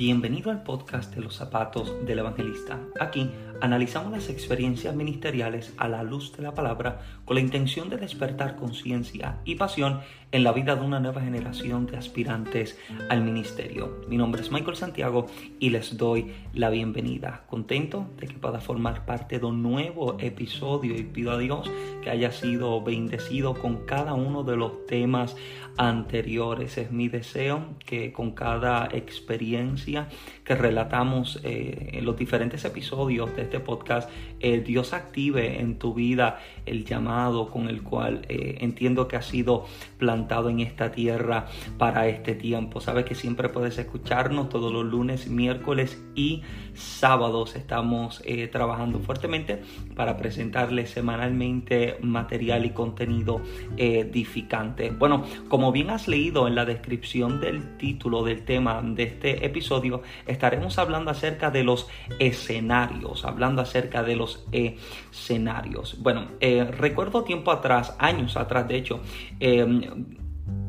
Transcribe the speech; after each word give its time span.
Bienvenido 0.00 0.50
al 0.50 0.62
podcast 0.62 1.14
de 1.14 1.20
los 1.20 1.36
zapatos 1.36 1.94
del 2.06 2.20
evangelista. 2.20 2.80
Aquí 2.98 3.30
analizamos 3.60 4.12
las 4.12 4.28
experiencias 4.28 4.94
ministeriales 4.94 5.72
a 5.76 5.88
la 5.88 6.02
luz 6.02 6.36
de 6.36 6.42
la 6.42 6.54
palabra 6.54 7.00
con 7.24 7.34
la 7.34 7.40
intención 7.40 7.90
de 7.90 7.96
despertar 7.96 8.56
conciencia 8.56 9.38
y 9.44 9.54
pasión 9.56 10.00
en 10.32 10.44
la 10.44 10.52
vida 10.52 10.76
de 10.76 10.82
una 10.82 11.00
nueva 11.00 11.20
generación 11.20 11.86
de 11.86 11.96
aspirantes 11.96 12.78
al 13.08 13.22
ministerio. 13.22 14.00
Mi 14.08 14.16
nombre 14.16 14.42
es 14.42 14.52
Michael 14.52 14.76
Santiago 14.76 15.26
y 15.58 15.70
les 15.70 15.96
doy 15.96 16.32
la 16.54 16.70
bienvenida. 16.70 17.44
Contento 17.48 18.08
de 18.18 18.28
que 18.28 18.38
pueda 18.38 18.60
formar 18.60 19.04
parte 19.04 19.38
de 19.38 19.46
un 19.46 19.62
nuevo 19.62 20.16
episodio 20.20 20.96
y 20.96 21.02
pido 21.02 21.32
a 21.32 21.38
Dios 21.38 21.70
que 22.02 22.10
haya 22.10 22.30
sido 22.30 22.80
bendecido 22.82 23.54
con 23.54 23.84
cada 23.86 24.14
uno 24.14 24.44
de 24.44 24.56
los 24.56 24.86
temas 24.86 25.36
anteriores. 25.76 26.78
Es 26.78 26.92
mi 26.92 27.08
deseo 27.08 27.64
que 27.84 28.12
con 28.12 28.32
cada 28.32 28.86
experiencia 28.92 30.08
que 30.44 30.54
relatamos 30.54 31.40
eh, 31.42 31.90
en 31.92 32.04
los 32.04 32.16
diferentes 32.16 32.64
episodios 32.64 33.34
de 33.34 33.49
este 33.50 33.58
podcast, 33.58 34.08
eh, 34.38 34.60
Dios 34.60 34.92
active 34.92 35.60
en 35.60 35.76
tu 35.76 35.92
vida 35.92 36.38
el 36.66 36.84
llamado 36.84 37.50
con 37.50 37.68
el 37.68 37.82
cual 37.82 38.24
eh, 38.28 38.58
entiendo 38.60 39.08
que 39.08 39.16
ha 39.16 39.22
sido 39.22 39.66
plantado 39.98 40.50
en 40.50 40.60
esta 40.60 40.92
tierra 40.92 41.46
para 41.76 42.06
este 42.06 42.36
tiempo. 42.36 42.80
Sabes 42.80 43.06
que 43.06 43.16
siempre 43.16 43.48
puedes 43.48 43.76
escucharnos 43.76 44.48
todos 44.48 44.72
los 44.72 44.84
lunes, 44.84 45.28
miércoles 45.28 46.00
y 46.14 46.42
sábados. 46.80 47.56
Estamos 47.56 48.22
trabajando 48.52 49.00
fuertemente 49.00 49.62
para 49.94 50.16
presentarles 50.16 50.90
semanalmente 50.90 51.98
material 52.02 52.64
y 52.64 52.70
contenido 52.70 53.40
edificante. 53.76 54.90
Bueno, 54.90 55.24
como 55.48 55.72
bien 55.72 55.90
has 55.90 56.08
leído 56.08 56.46
en 56.46 56.54
la 56.54 56.64
descripción 56.64 57.40
del 57.40 57.76
título 57.76 58.24
del 58.24 58.44
tema 58.44 58.82
de 58.82 59.02
este 59.02 59.44
episodio, 59.44 60.02
estaremos 60.26 60.78
hablando 60.78 61.10
acerca 61.10 61.50
de 61.50 61.64
los 61.64 61.88
escenarios, 62.18 63.24
hablando 63.24 63.62
acerca 63.62 64.02
de 64.02 64.16
los 64.16 64.46
escenarios. 64.52 65.96
Bueno, 66.00 66.28
eh, 66.40 66.64
recuerdo 66.64 67.24
tiempo 67.24 67.50
atrás, 67.50 67.94
años 67.98 68.36
atrás 68.36 68.68
de 68.68 68.76
hecho, 68.76 69.00
eh, 69.38 69.66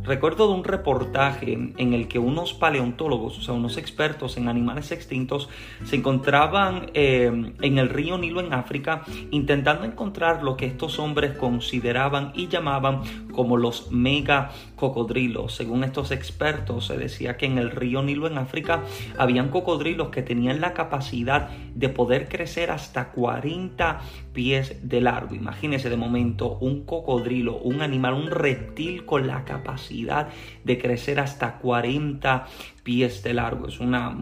Recuerdo 0.04 0.48
de 0.48 0.54
un 0.56 0.64
reportaje 0.64 1.54
en 1.54 1.94
el 1.94 2.08
que 2.08 2.18
unos 2.18 2.56
paleontólogos, 2.56 3.38
o 3.38 3.42
sea, 3.42 3.54
unos 3.54 3.78
expertos 3.78 4.36
en 4.36 4.48
animales 4.48 4.92
extintos, 4.92 5.48
se 5.84 5.96
encontraban 5.96 6.90
eh, 6.96 7.54
en 7.62 7.78
el 7.78 7.88
río 7.88 8.18
Nilo 8.18 8.40
en 8.40 8.52
África 8.52 9.04
intentando 9.30 9.86
encontrar 9.86 10.42
lo 10.42 10.58
que 10.58 10.66
estos 10.66 10.98
hombres 10.98 11.38
consideraban 11.38 12.32
y 12.34 12.48
llamaban 12.48 13.02
como 13.32 13.58
los 13.58 13.92
mega 13.92 14.50
cocodrilos. 14.76 15.54
Según 15.54 15.84
estos 15.84 16.10
expertos, 16.10 16.88
se 16.88 16.98
decía 16.98 17.38
que 17.38 17.46
en 17.46 17.60
el 17.60 17.70
río 17.70 18.02
Nilo 18.02 18.26
en 18.26 18.40
África 18.40 18.82
habían 19.20 19.50
cocodrilos 19.50 20.10
que 20.10 20.24
tenían 20.24 20.62
la 20.62 20.74
capacidad 20.74 21.50
de 21.76 21.90
poder 21.90 22.28
crecer 22.28 22.72
hasta 22.72 23.12
40 23.12 24.00
pies 24.34 24.80
de 24.82 25.00
largo. 25.00 25.36
Imagínense 25.36 25.92
de 25.92 25.98
momento 25.98 26.58
un 26.60 26.86
cocodrilo, 26.86 27.58
un 27.58 27.84
animal, 27.84 28.16
un 28.16 28.32
reptil 28.32 29.06
con 29.06 29.28
la 29.28 29.46
capacidad 29.46 29.91
de 30.64 30.78
crecer 30.78 31.20
hasta 31.20 31.58
40 31.58 32.48
pies 32.84 33.24
de 33.24 33.34
largo. 33.34 33.68
Es 33.68 33.80
una, 33.80 34.18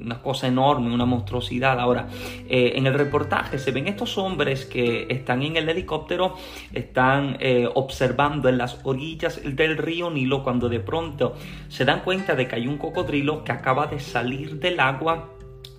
una 0.00 0.20
cosa 0.20 0.48
enorme, 0.48 0.92
una 0.92 1.04
monstruosidad. 1.04 1.78
Ahora, 1.78 2.08
eh, 2.48 2.72
en 2.74 2.86
el 2.86 2.94
reportaje 2.94 3.58
se 3.58 3.70
ven 3.70 3.88
estos 3.88 4.18
hombres 4.18 4.64
que 4.64 5.06
están 5.08 5.42
en 5.42 5.56
el 5.56 5.68
helicóptero, 5.68 6.36
están 6.72 7.36
eh, 7.40 7.68
observando 7.72 8.48
en 8.48 8.58
las 8.58 8.80
orillas 8.84 9.40
del 9.44 9.78
río 9.78 10.10
Nilo 10.10 10.42
cuando 10.42 10.68
de 10.68 10.80
pronto 10.80 11.36
se 11.68 11.84
dan 11.84 12.00
cuenta 12.00 12.34
de 12.34 12.48
que 12.48 12.56
hay 12.56 12.66
un 12.66 12.78
cocodrilo 12.78 13.44
que 13.44 13.52
acaba 13.52 13.86
de 13.86 14.00
salir 14.00 14.58
del 14.58 14.80
agua 14.80 15.30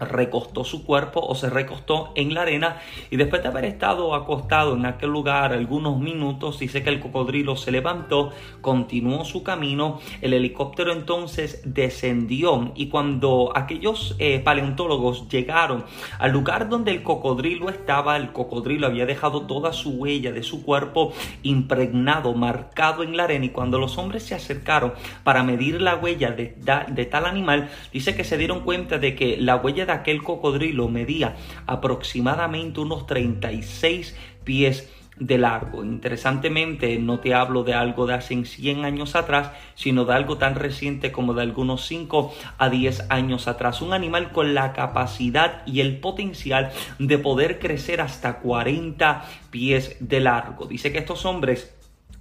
recostó 0.06 0.64
su 0.64 0.86
cuerpo 0.86 1.20
o 1.22 1.36
se 1.36 1.50
recostó 1.50 2.12
en 2.16 2.34
la 2.34 2.44
arena. 2.44 2.78
Y 3.10 3.18
después 3.18 3.42
de 3.42 3.50
haber 3.50 3.66
estado 3.66 4.16
acostado 4.16 4.76
en 4.76 4.86
aquel 4.86 5.10
lugar 5.10 5.54
algunos 5.54 6.00
minutos 6.00 6.60
dice 6.60 6.84
que 6.84 6.90
el 6.90 7.00
cocodrilo 7.00 7.56
se 7.56 7.72
levantó, 7.72 8.32
continuó 8.62 9.26
su 9.26 9.44
camino, 9.44 10.00
el 10.22 10.34
helicóptero 10.34 10.92
entonces 10.92 11.62
descendió. 11.66 12.72
Y 12.76 12.88
cuando 12.88 13.52
aquellos 13.56 14.16
eh, 14.20 14.40
paleontólogos 14.40 15.28
llegaron 15.30 15.86
al 16.20 16.32
lugar 16.32 16.70
donde 16.70 16.92
el 16.92 17.04
cocodrilo 17.04 17.70
estaba, 17.70 18.18
el 18.18 18.32
cocodrilo 18.32 18.88
había 18.88 19.06
dejado 19.06 19.44
toda 19.44 19.74
su 19.74 19.92
huella 19.92 20.32
de 20.32 20.44
su 20.44 20.64
cuerpo 20.64 21.14
impregnado, 21.44 22.34
marcado 22.34 23.04
en 23.04 23.18
la 23.18 23.24
arena. 23.24 23.46
Y 23.46 23.50
cuando 23.50 23.80
los 23.80 23.98
hombres 23.98 24.24
se 24.24 24.36
acercaron 24.36 24.94
para 25.24 25.44
medir 25.44 25.82
la 25.82 25.96
huella 25.96 26.32
de, 26.32 26.56
de 26.88 27.06
tal 27.06 27.26
animal, 27.26 27.70
dice 27.92 28.16
que 28.16 28.24
se 28.24 28.38
dieron 28.38 28.62
cuenta 28.62 28.98
de 28.98 29.16
que 29.16 29.38
la 29.38 29.56
huella 29.56 29.86
de 29.86 29.93
aquel 29.94 30.22
cocodrilo 30.22 30.90
medía 30.90 31.36
aproximadamente 31.66 32.80
unos 32.80 33.08
36 33.08 34.16
pies 34.44 34.90
de 35.18 35.38
largo. 35.38 35.84
Interesantemente, 35.84 36.98
no 36.98 37.20
te 37.20 37.34
hablo 37.34 37.64
de 37.64 37.74
algo 37.74 38.08
de 38.08 38.16
hace 38.16 38.46
100 38.46 38.86
años 38.86 39.16
atrás, 39.16 39.52
sino 39.76 40.06
de 40.06 40.14
algo 40.14 40.38
tan 40.38 40.56
reciente 40.56 41.12
como 41.12 41.34
de 41.34 41.44
algunos 41.44 41.86
5 41.86 42.34
a 42.58 42.70
10 42.70 43.08
años 43.10 43.48
atrás. 43.48 43.82
Un 43.82 43.94
animal 43.94 44.32
con 44.32 44.54
la 44.54 44.74
capacidad 44.74 45.66
y 45.66 45.82
el 45.82 46.00
potencial 46.00 46.72
de 47.00 47.18
poder 47.18 47.60
crecer 47.60 48.02
hasta 48.02 48.40
40 48.40 49.26
pies 49.52 49.98
de 50.00 50.20
largo. 50.20 50.66
Dice 50.66 50.92
que 50.92 51.00
estos 51.00 51.26
hombres 51.26 51.76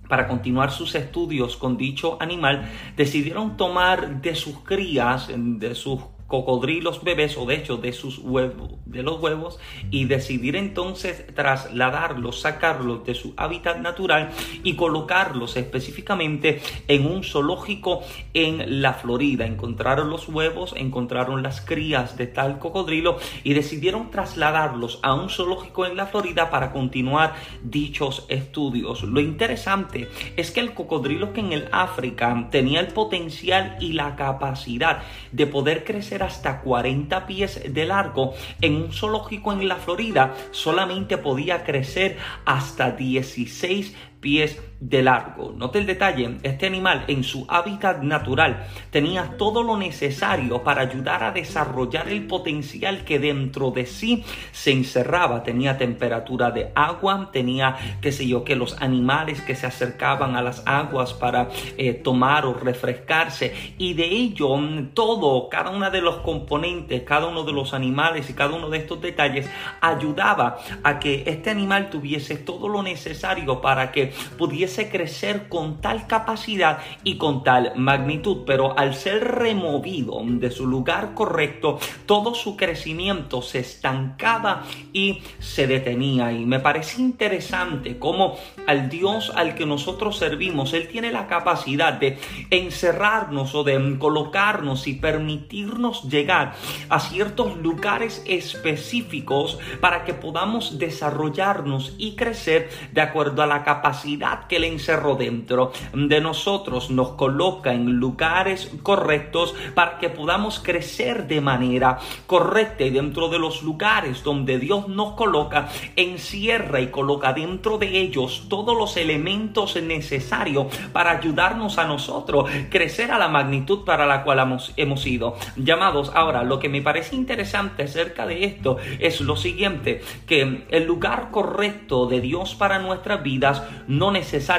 para 0.09 0.29
continuar 0.29 0.71
sus 0.73 0.95
estudios 0.95 1.57
con 1.57 1.79
dicho 1.79 2.19
animal, 2.21 2.69
decidieron 2.99 3.57
tomar 3.57 4.21
de 4.21 4.35
sus 4.35 4.59
crías, 4.59 5.31
de 5.35 5.75
sus 5.75 6.01
cocodrilos 6.33 7.05
bebés 7.05 7.37
o 7.37 7.45
de 7.45 7.57
hecho 7.57 7.77
de 7.77 7.93
sus 7.93 8.17
huevos, 8.17 8.71
de 8.87 9.03
los 9.03 9.21
huevos 9.21 9.59
y 9.91 10.07
decidir 10.07 10.57
entonces 10.57 11.27
trasladarlos, 11.35 12.41
sacarlos 12.41 13.05
de 13.05 13.15
su 13.15 13.35
hábitat 13.37 13.77
natural 13.81 14.31
y 14.65 14.75
colocarlos 14.75 15.59
específicamente 15.59 16.63
en 16.89 17.05
un 17.05 17.23
zoológico 17.23 18.01
en 18.33 18.81
la 18.81 18.95
Florida. 18.95 19.45
Encontraron 19.45 20.09
los 20.09 20.27
huevos, 20.27 20.73
encontraron 20.75 21.43
las 21.43 21.61
crías 21.61 22.17
de 22.17 22.29
tal 22.29 22.59
cocodrilo 22.59 23.19
y 23.45 23.53
decidieron 23.53 24.11
trasladarlos 24.11 25.01
a 25.03 25.13
un 25.13 25.29
zoológico 25.29 25.85
en 25.85 25.99
la 25.99 26.07
Florida 26.07 26.49
para 26.49 26.73
continuar 26.73 27.35
dichos 27.63 28.25
estudios. 28.31 29.03
Lo 29.03 29.21
interesante 29.21 30.09
es 30.39 30.51
que 30.51 30.61
el 30.61 30.73
cocodrilo 30.73 31.35
que 31.35 31.41
en 31.41 31.53
el 31.53 31.69
África 31.73 32.49
tenía 32.51 32.81
el 32.81 32.87
potencial 32.89 33.77
y 33.81 33.93
la 33.93 34.17
capacidad 34.17 35.03
de 35.31 35.47
poder 35.47 35.85
crecer 35.85 36.22
hasta 36.23 36.61
40 36.61 37.27
pies 37.27 37.61
de 37.73 37.85
largo, 37.85 38.35
en 38.61 38.77
un 38.77 38.93
zoológico 38.93 39.53
en 39.53 39.69
la 39.69 39.77
Florida 39.77 40.35
solamente 40.51 41.19
podía 41.19 41.65
crecer 41.65 42.17
hasta 42.45 42.93
16 42.93 43.95
pies 44.21 44.61
de 44.83 45.01
largo. 45.01 45.53
Note 45.57 45.79
el 45.79 45.87
detalle, 45.87 46.39
este 46.43 46.67
animal 46.67 47.05
en 47.07 47.23
su 47.23 47.47
hábitat 47.49 48.03
natural 48.03 48.67
tenía 48.91 49.37
todo 49.39 49.63
lo 49.63 49.77
necesario 49.77 50.65
para 50.65 50.83
ayudar 50.83 51.23
a 51.23 51.31
desarrollar 51.31 52.09
el 52.09 52.27
potencial 52.27 53.05
que 53.05 53.21
dentro 53.21 53.71
de 53.71 53.87
sí 53.87 54.25
se 54.51 54.73
encerraba. 54.73 55.45
Tenía 55.45 55.79
temperatura 55.79 56.51
de 56.51 56.73
agua, 56.75 57.31
tenía, 57.33 57.77
qué 58.01 58.11
sé 58.11 58.27
yo, 58.27 58.43
que 58.43 58.57
los 58.57 58.81
animales 58.83 59.41
que 59.43 59.55
se 59.55 59.67
acercaban 59.67 60.35
a 60.35 60.43
las 60.43 60.65
aguas 60.67 61.15
para 61.15 61.49
eh, 61.79 61.95
tomar 61.95 62.45
o 62.45 62.53
refrescarse. 62.53 63.55
Y 63.79 63.95
de 63.95 64.07
ello, 64.07 64.49
todo, 64.95 65.49
cada 65.49 65.71
uno 65.71 65.93
de 65.93 66.01
los 66.01 66.17
componentes, 66.17 67.03
cada 67.03 67.27
uno 67.27 67.45
de 67.45 67.53
los 67.53 67.73
animales 67.73 68.29
y 68.29 68.35
cada 68.35 68.57
uno 68.57 68.69
de 68.69 68.79
estos 68.79 69.01
detalles 69.01 69.49
ayudaba 69.81 70.59
a 70.83 70.99
que 70.99 71.23
este 71.25 71.51
animal 71.51 71.89
tuviese 71.89 72.37
todo 72.37 72.67
lo 72.67 72.83
necesario 72.83 73.61
para 73.61 73.93
que 73.93 74.13
pudiese 74.37 74.72
crecer 74.91 75.49
con 75.49 75.81
tal 75.81 76.07
capacidad 76.07 76.79
y 77.05 77.17
con 77.17 77.45
tal 77.45 77.73
magnitud, 77.77 78.45
pero 78.47 78.79
al 78.79 78.95
ser 78.95 79.23
removido 79.23 80.21
de 80.25 80.51
su 80.51 80.67
lugar 80.67 81.15
correcto, 81.15 81.79
todo 82.07 82.35
su 82.35 82.57
crecimiento 82.57 83.43
se 83.43 83.59
estancaba 83.59 84.63
y 84.93 85.23
se 85.39 85.67
detenía. 85.67 86.33
Y 86.33 86.47
me 86.47 86.61
parece 86.61 87.01
interesante 87.01 87.99
cómo 87.99 88.37
al 88.67 88.89
Dios 88.89 89.33
al 89.35 89.55
que 89.55 89.67
nosotros 89.67 90.19
servimos, 90.19 90.73
Él 90.73 90.89
tiene 90.89 91.13
la 91.13 91.27
capacidad 91.27 91.93
de 91.93 92.19
encerrarnos 92.51 93.55
o 93.55 93.65
de 93.65 93.99
colocarnos 93.99 94.87
y 94.87 94.95
permitirnos 94.95 96.05
llegar 96.05 96.55
a 96.89 97.01
ciertos 97.01 97.57
lugares 97.59 98.23
específicos 98.27 99.59
para 99.81 100.05
que 100.05 100.15
podamos 100.15 100.79
desarrollarnos 100.79 101.95
y 101.99 102.17
crecer 102.17 102.71
de 102.93 103.01
acuerdo 103.01 103.43
a 103.43 103.47
la 103.47 103.65
capacidad 103.65 103.83
capacidad 103.83 104.47
que 104.47 104.61
Encerró 104.65 105.17
dentro 105.17 105.73
de 105.93 106.21
nosotros 106.21 106.91
nos 106.91 107.11
coloca 107.11 107.73
en 107.73 107.93
lugares 107.93 108.71
correctos 108.83 109.55
para 109.75 109.99
que 109.99 110.09
podamos 110.09 110.61
crecer 110.61 111.27
de 111.27 111.41
manera 111.41 111.99
correcta 112.27 112.85
y 112.85 112.91
dentro 112.91 113.29
de 113.29 113.39
los 113.39 113.63
lugares 113.63 114.23
donde 114.23 114.59
Dios 114.59 114.89
nos 114.89 115.15
coloca, 115.15 115.69
encierra 115.97 116.81
y 116.81 116.89
coloca 116.89 117.33
dentro 117.33 117.79
de 117.79 117.99
ellos 117.99 118.47
todos 118.49 118.77
los 118.77 118.97
elementos 118.97 119.81
necesarios 119.83 120.67
para 120.93 121.13
ayudarnos 121.13 121.79
a 121.79 121.87
nosotros 121.87 122.51
crecer 122.71 123.11
a 123.11 123.19
la 123.19 123.29
magnitud 123.29 123.85
para 123.85 124.07
la 124.07 124.23
cual 124.23 124.39
hemos, 124.39 124.73
hemos 124.77 125.03
sido 125.03 125.37
llamados. 125.57 126.11
Ahora, 126.15 126.43
lo 126.43 126.59
que 126.59 126.69
me 126.69 126.83
parece 126.83 127.17
interesante 127.17 127.85
acerca 127.85 128.27
de 128.27 128.45
esto 128.45 128.77
es 128.99 129.21
lo 129.21 129.37
siguiente, 129.37 130.03
que 130.27 130.67
el 130.69 130.85
lugar 130.85 131.31
correcto 131.31 132.07
de 132.07 132.21
Dios 132.21 132.55
para 132.55 132.79
nuestras 132.79 133.23
vidas 133.23 133.63
no 133.89 134.11
necesariamente 134.11 134.52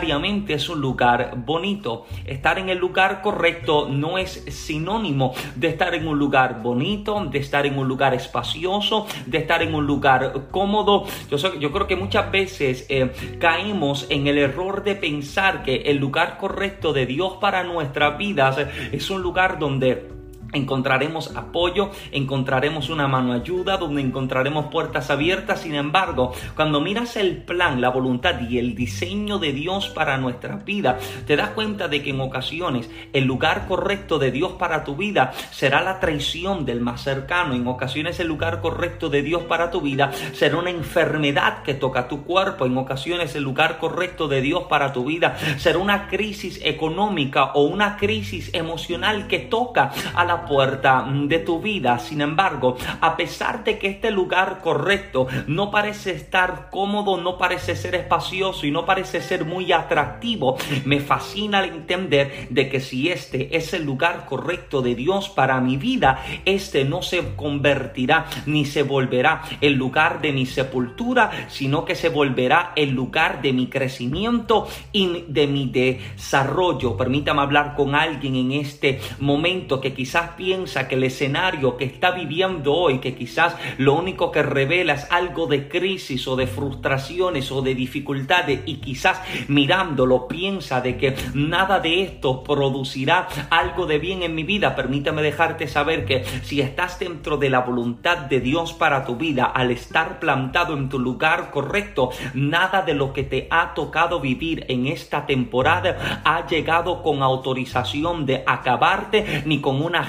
es 0.47 0.69
un 0.69 0.81
lugar 0.81 1.33
bonito. 1.45 2.05
Estar 2.25 2.57
en 2.57 2.69
el 2.69 2.79
lugar 2.79 3.21
correcto 3.21 3.87
no 3.89 4.17
es 4.17 4.43
sinónimo 4.49 5.33
de 5.55 5.67
estar 5.67 5.93
en 5.93 6.07
un 6.07 6.17
lugar 6.17 6.61
bonito, 6.63 7.23
de 7.25 7.37
estar 7.37 7.65
en 7.65 7.77
un 7.77 7.87
lugar 7.87 8.13
espacioso, 8.13 9.05
de 9.27 9.37
estar 9.37 9.61
en 9.61 9.75
un 9.75 9.85
lugar 9.85 10.47
cómodo. 10.49 11.05
Yo, 11.29 11.37
yo 11.59 11.71
creo 11.71 11.85
que 11.85 11.95
muchas 11.95 12.31
veces 12.31 12.85
eh, 12.89 13.11
caemos 13.39 14.07
en 14.09 14.25
el 14.27 14.39
error 14.39 14.83
de 14.83 14.95
pensar 14.95 15.63
que 15.63 15.75
el 15.83 15.97
lugar 15.97 16.37
correcto 16.37 16.91
de 16.91 17.05
Dios 17.05 17.33
para 17.39 17.63
nuestras 17.63 18.17
vidas 18.17 18.57
es 18.91 19.09
un 19.11 19.21
lugar 19.21 19.59
donde 19.59 20.22
encontraremos 20.53 21.35
apoyo, 21.35 21.89
encontraremos 22.11 22.89
una 22.89 23.07
mano 23.07 23.33
ayuda, 23.33 23.77
donde 23.77 24.01
encontraremos 24.01 24.67
puertas 24.67 25.09
abiertas. 25.09 25.61
Sin 25.61 25.75
embargo, 25.75 26.33
cuando 26.55 26.81
miras 26.81 27.17
el 27.17 27.37
plan, 27.37 27.81
la 27.81 27.89
voluntad 27.89 28.39
y 28.49 28.57
el 28.57 28.75
diseño 28.75 29.39
de 29.39 29.51
Dios 29.51 29.89
para 29.89 30.17
nuestra 30.17 30.57
vida, 30.57 30.97
te 31.25 31.35
das 31.35 31.49
cuenta 31.49 31.87
de 31.87 32.01
que 32.03 32.11
en 32.11 32.21
ocasiones 32.21 32.89
el 33.13 33.25
lugar 33.25 33.67
correcto 33.67 34.19
de 34.19 34.31
Dios 34.31 34.53
para 34.53 34.83
tu 34.83 34.95
vida 34.95 35.33
será 35.51 35.81
la 35.81 35.99
traición 35.99 36.65
del 36.65 36.81
más 36.81 37.01
cercano. 37.01 37.53
En 37.53 37.67
ocasiones 37.67 38.19
el 38.19 38.27
lugar 38.27 38.61
correcto 38.61 39.09
de 39.09 39.21
Dios 39.21 39.43
para 39.43 39.71
tu 39.71 39.81
vida 39.81 40.11
será 40.33 40.57
una 40.57 40.69
enfermedad 40.69 41.63
que 41.63 41.73
toca 41.73 42.07
tu 42.07 42.23
cuerpo. 42.23 42.65
En 42.65 42.77
ocasiones 42.77 43.35
el 43.35 43.43
lugar 43.43 43.79
correcto 43.79 44.27
de 44.27 44.41
Dios 44.41 44.63
para 44.69 44.93
tu 44.93 45.05
vida 45.05 45.35
será 45.57 45.79
una 45.79 46.07
crisis 46.07 46.59
económica 46.63 47.51
o 47.53 47.63
una 47.63 47.97
crisis 47.97 48.53
emocional 48.53 49.27
que 49.27 49.39
toca 49.39 49.91
a 50.13 50.25
la 50.25 50.42
puerta 50.45 51.05
de 51.07 51.39
tu 51.39 51.61
vida. 51.61 51.99
Sin 51.99 52.21
embargo, 52.21 52.77
a 53.01 53.15
pesar 53.15 53.63
de 53.63 53.77
que 53.77 53.87
este 53.87 54.11
lugar 54.11 54.59
correcto 54.61 55.27
no 55.47 55.71
parece 55.71 56.11
estar 56.11 56.69
cómodo, 56.69 57.17
no 57.17 57.37
parece 57.37 57.75
ser 57.75 57.95
espacioso 57.95 58.65
y 58.65 58.71
no 58.71 58.85
parece 58.85 59.21
ser 59.21 59.45
muy 59.45 59.71
atractivo, 59.71 60.57
me 60.85 60.99
fascina 60.99 61.59
al 61.59 61.65
entender 61.65 62.47
de 62.49 62.69
que 62.69 62.79
si 62.79 63.09
este 63.09 63.55
es 63.55 63.73
el 63.73 63.83
lugar 63.83 64.25
correcto 64.25 64.81
de 64.81 64.95
Dios 64.95 65.29
para 65.29 65.59
mi 65.61 65.77
vida, 65.77 66.23
este 66.45 66.85
no 66.85 67.01
se 67.01 67.35
convertirá 67.35 68.25
ni 68.45 68.65
se 68.65 68.83
volverá 68.83 69.43
el 69.61 69.73
lugar 69.73 70.21
de 70.21 70.31
mi 70.31 70.45
sepultura, 70.45 71.31
sino 71.49 71.85
que 71.85 71.95
se 71.95 72.09
volverá 72.09 72.73
el 72.75 72.91
lugar 72.91 73.41
de 73.41 73.53
mi 73.53 73.67
crecimiento 73.67 74.67
y 74.91 75.25
de 75.27 75.47
mi 75.47 75.69
desarrollo. 75.69 76.97
Permítame 76.97 77.41
hablar 77.41 77.75
con 77.75 77.95
alguien 77.95 78.35
en 78.35 78.51
este 78.53 78.99
momento 79.19 79.79
que 79.81 79.93
quizás 79.93 80.32
piensa 80.35 80.87
que 80.87 80.95
el 80.95 81.03
escenario 81.03 81.77
que 81.77 81.85
está 81.85 82.11
viviendo 82.11 82.73
hoy, 82.73 82.99
que 82.99 83.15
quizás 83.15 83.55
lo 83.77 83.93
único 83.93 84.31
que 84.31 84.43
revela 84.43 84.93
es 84.93 85.07
algo 85.11 85.47
de 85.47 85.67
crisis 85.67 86.27
o 86.27 86.35
de 86.35 86.47
frustraciones 86.47 87.51
o 87.51 87.61
de 87.61 87.75
dificultades 87.75 88.61
y 88.65 88.75
quizás 88.77 89.21
mirándolo 89.47 90.27
piensa 90.27 90.81
de 90.81 90.97
que 90.97 91.15
nada 91.33 91.79
de 91.79 92.03
esto 92.03 92.43
producirá 92.43 93.27
algo 93.49 93.85
de 93.85 93.99
bien 93.99 94.23
en 94.23 94.35
mi 94.35 94.43
vida, 94.43 94.75
permítame 94.75 95.21
dejarte 95.21 95.67
saber 95.67 96.05
que 96.05 96.23
si 96.43 96.61
estás 96.61 96.99
dentro 96.99 97.37
de 97.37 97.49
la 97.49 97.59
voluntad 97.59 98.17
de 98.17 98.39
Dios 98.39 98.73
para 98.73 99.05
tu 99.05 99.15
vida, 99.15 99.45
al 99.45 99.71
estar 99.71 100.19
plantado 100.19 100.75
en 100.77 100.89
tu 100.89 100.99
lugar 100.99 101.51
correcto, 101.51 102.09
nada 102.33 102.81
de 102.81 102.93
lo 102.93 103.13
que 103.13 103.23
te 103.23 103.47
ha 103.49 103.73
tocado 103.73 104.19
vivir 104.19 104.65
en 104.67 104.87
esta 104.87 105.25
temporada 105.25 106.21
ha 106.23 106.45
llegado 106.47 107.01
con 107.01 107.21
autorización 107.21 108.25
de 108.25 108.43
acabarte 108.45 109.43
ni 109.45 109.61
con 109.61 109.81
una 109.81 110.03